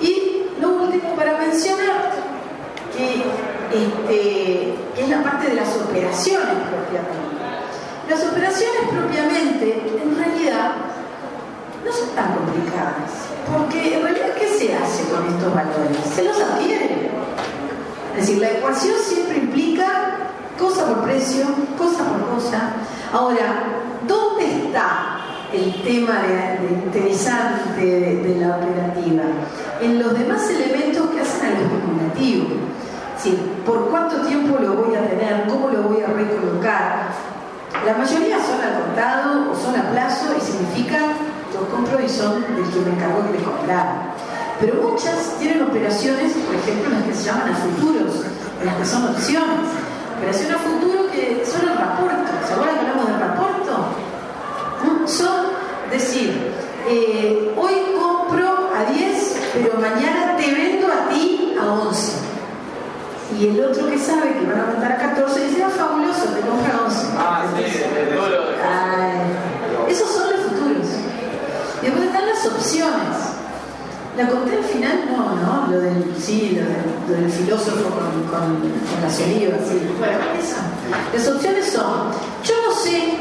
[0.00, 2.12] Y lo último para mencionar,
[2.96, 3.24] que,
[3.72, 7.43] este, es la parte de las operaciones propiamente.
[8.08, 10.72] Las operaciones propiamente, en realidad,
[11.84, 13.10] no son tan complicadas,
[13.50, 15.98] porque en realidad, ¿qué se hace con estos valores?
[16.14, 17.10] Se los adquiere.
[18.16, 19.86] Es decir, la ecuación siempre implica
[20.58, 21.44] cosa por precio,
[21.76, 22.72] cosa por cosa.
[23.12, 23.64] Ahora,
[24.06, 25.14] ¿dónde está
[25.54, 26.22] el tema
[26.68, 29.22] interesante de, la operativa,
[29.80, 32.46] en los demás elementos que hacen algo especulativo.
[33.18, 35.46] Sí, ¿Por cuánto tiempo lo voy a tener?
[35.48, 37.08] ¿Cómo lo voy a recolocar?
[37.82, 41.12] La mayoría son al contado o son a plazo y significan
[41.52, 44.14] los compro y son del que me encargó de comprar.
[44.60, 48.24] Pero muchas tienen operaciones, por ejemplo, las que se llaman a futuros,
[48.64, 49.68] las que son opciones.
[50.16, 52.30] Operación a futuro que son el rapporto.
[52.46, 53.54] ¿Se acuerdan que hablamos del rapporto?
[55.06, 55.46] Son
[55.90, 56.52] decir,
[56.88, 62.33] eh, hoy compro a 10, pero mañana te vendo a ti a 11.
[63.38, 66.40] Y el otro que sabe que van a aumentar a 14 dice, ah, fabuloso, te
[66.40, 67.06] compra a 11.
[67.18, 67.64] Ah, sí,
[69.92, 70.86] Esos son los futuros.
[71.82, 73.16] Y después están las opciones.
[74.16, 79.02] La conté al final, no, no, lo del, sí, lo del, filósofo con, con, con
[79.02, 79.80] las olivas, sí.
[79.98, 80.62] Bueno, esa.
[81.12, 82.12] Las opciones son,
[82.44, 83.14] yo no sé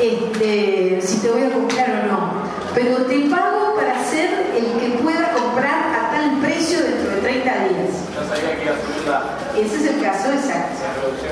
[0.00, 2.32] este, si te voy a comprar o no,
[2.74, 7.52] pero te pago para ser el que pueda comprar a tal precio dentro de 30
[7.64, 8.08] días.
[9.58, 10.86] Ese es el caso exacto.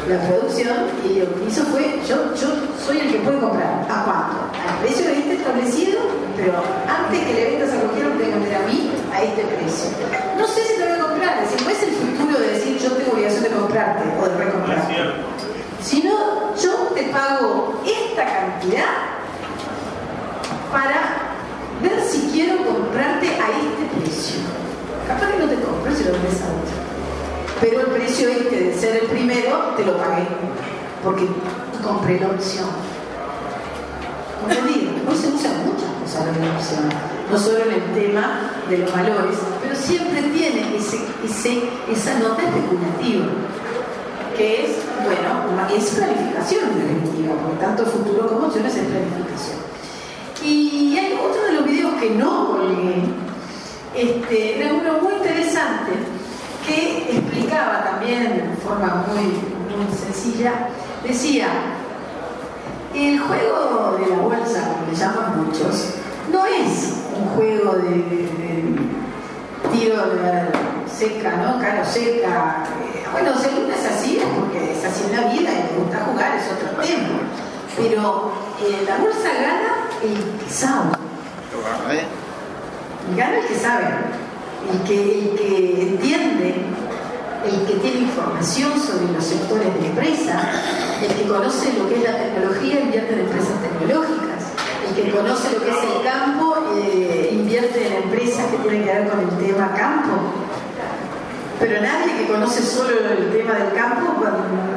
[0.08, 2.48] La producción, y lo que hizo fue, yo, yo
[2.84, 3.86] soy el que puede comprar.
[3.88, 4.50] ¿A cuánto?
[4.68, 6.00] Al precio de este establecido,
[6.36, 6.54] pero
[6.88, 9.90] antes que le vendas a cualquiera me vender a mí a este precio.
[10.36, 12.78] No sé si te voy a comprar, es decir, no es el futuro de decir
[12.78, 14.94] yo tengo obligación de comprarte o de recomprarte.
[15.80, 19.06] Sino yo te pago esta cantidad
[20.72, 20.98] para
[21.80, 24.40] ver si quiero comprarte a este precio.
[25.06, 26.85] Capaz que no te compro si lo vendes a otro.
[27.60, 30.26] Pero el precio este de ser el primero te lo pagué
[31.02, 31.26] porque
[31.82, 32.68] compré la opción.
[34.42, 34.92] ¿Entendido?
[35.08, 36.88] Hoy se usa muchas cosas de la opción,
[37.30, 40.98] no solo en el tema de los valores, pero siempre tiene ese,
[41.90, 43.26] esa nota especulativa
[44.36, 44.70] que es,
[45.02, 49.58] bueno, es planificación definitiva, por tanto futuro como opciones es planificación.
[50.44, 53.02] Y hay otro de los videos que no colgué,
[53.94, 55.92] este, era uno muy interesante
[56.66, 60.68] que explicaba también de forma muy, muy sencilla,
[61.04, 61.48] decía,
[62.94, 65.94] el juego de la bolsa, como le llaman muchos,
[66.32, 68.26] no es un juego de,
[69.72, 71.60] tiro de seca, ¿no?
[71.60, 72.64] Caro seca,
[73.12, 76.36] bueno, según es así, es porque es así en la vida y le gusta jugar,
[76.36, 77.20] es otro tema.
[77.76, 80.96] Pero eh, la bolsa gana el que sabe.
[83.16, 83.86] Gana el que sabe,
[84.72, 86.54] el que, el que entiende,
[87.44, 90.40] el que tiene información sobre los sectores de empresa,
[91.02, 94.42] el que conoce lo que es la tecnología, invierte en empresas tecnológicas,
[94.88, 98.92] el que conoce lo que es el campo, eh, invierte en empresas que tienen que
[98.92, 100.46] ver con el tema campo
[101.58, 104.14] pero nadie que conoce solo el tema del campo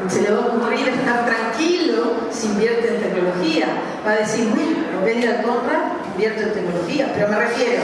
[0.08, 3.68] se le va a ocurrir estar tranquilo si invierte en tecnología.
[4.06, 7.12] Va a decir, bueno, en vez de ir compra, invierto en tecnología.
[7.14, 7.82] Pero me refiero,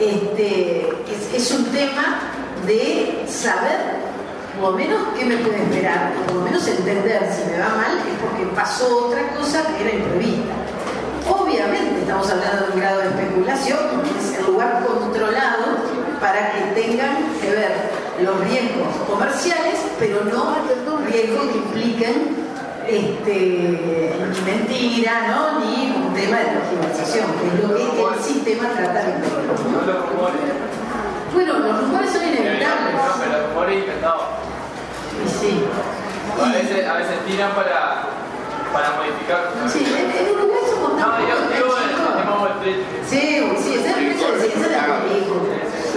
[0.00, 0.88] este,
[1.34, 2.20] es, un tema
[2.66, 4.00] de saber
[4.58, 7.98] por lo menos qué me puede esperar, por lo menos entender si me va mal
[7.98, 10.54] es porque pasó otra cosa que era imprevista.
[11.28, 13.78] Obviamente estamos hablando de un grado de especulación,
[14.18, 15.64] es el lugar controlado
[16.20, 17.72] para que tengan que ver
[18.22, 20.56] los riesgos comerciales, pero no
[21.10, 22.49] riesgos que impliquen
[22.90, 24.12] este,
[24.44, 25.60] mentira, ¿no?
[25.60, 29.14] ni un tema de tergiversación, que es lo que el sistema sistema trata de.
[31.32, 32.94] Bueno, los rumores son inevitables.
[33.30, 34.22] los rumores inventados.
[35.40, 35.64] Sí.
[36.40, 38.06] A veces, a veces tiran para,
[38.72, 39.52] para modificar.
[39.68, 41.76] Sí, en, Uruguay somos tan No, yo digo
[42.64, 42.84] el.
[43.06, 44.80] Sí, sí, esa es la fecha de.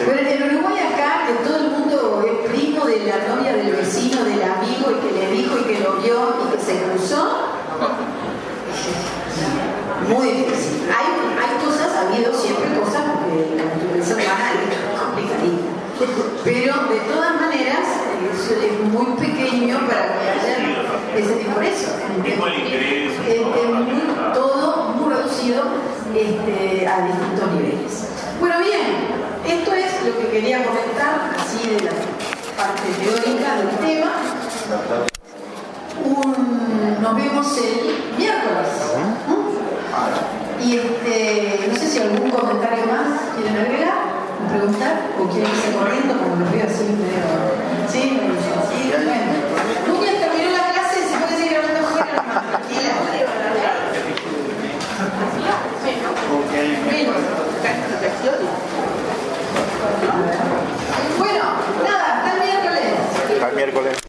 [0.06, 4.24] Pero en Uruguay acá, que todo el mundo es primo de la novia del vecino,
[4.24, 7.22] del amigo, y que le dijo y que lo vio y que se cruzó,
[10.10, 10.84] muy difícil.
[10.90, 11.08] Hay,
[11.42, 15.70] hay cosas, ha habido siempre cosas, porque la naturaleza humana es complicadita.
[16.44, 17.86] Pero de todas maneras,
[18.34, 20.58] es, es muy pequeño para que haya
[21.18, 21.92] ese tipo de eso.
[22.26, 25.64] Es- muy- todo muy reducido
[26.14, 28.08] este, a distintos niveles.
[28.40, 28.82] Bueno, bien,
[29.48, 31.92] esto es lo que quería comentar, así de la
[32.58, 34.12] parte teórica del tema.
[36.04, 36.63] Un-
[37.04, 38.70] nos vemos el miércoles.
[39.28, 40.64] ¿no?
[40.64, 43.94] Y este, no sé si algún comentario más quieren agregar,
[44.50, 47.28] preguntar, o quieren irse corriendo, como los veo así medio.
[47.92, 48.02] ¿Sí?
[48.72, 49.32] Sí, bueno.
[49.86, 52.94] Núñez terminó la clase, se puede seguir hablando fuera, más tranquila.
[56.90, 57.22] Menos.
[61.20, 61.44] Bueno,
[61.84, 62.84] nada, hasta el miércoles.
[63.34, 63.98] Hasta el miércoles.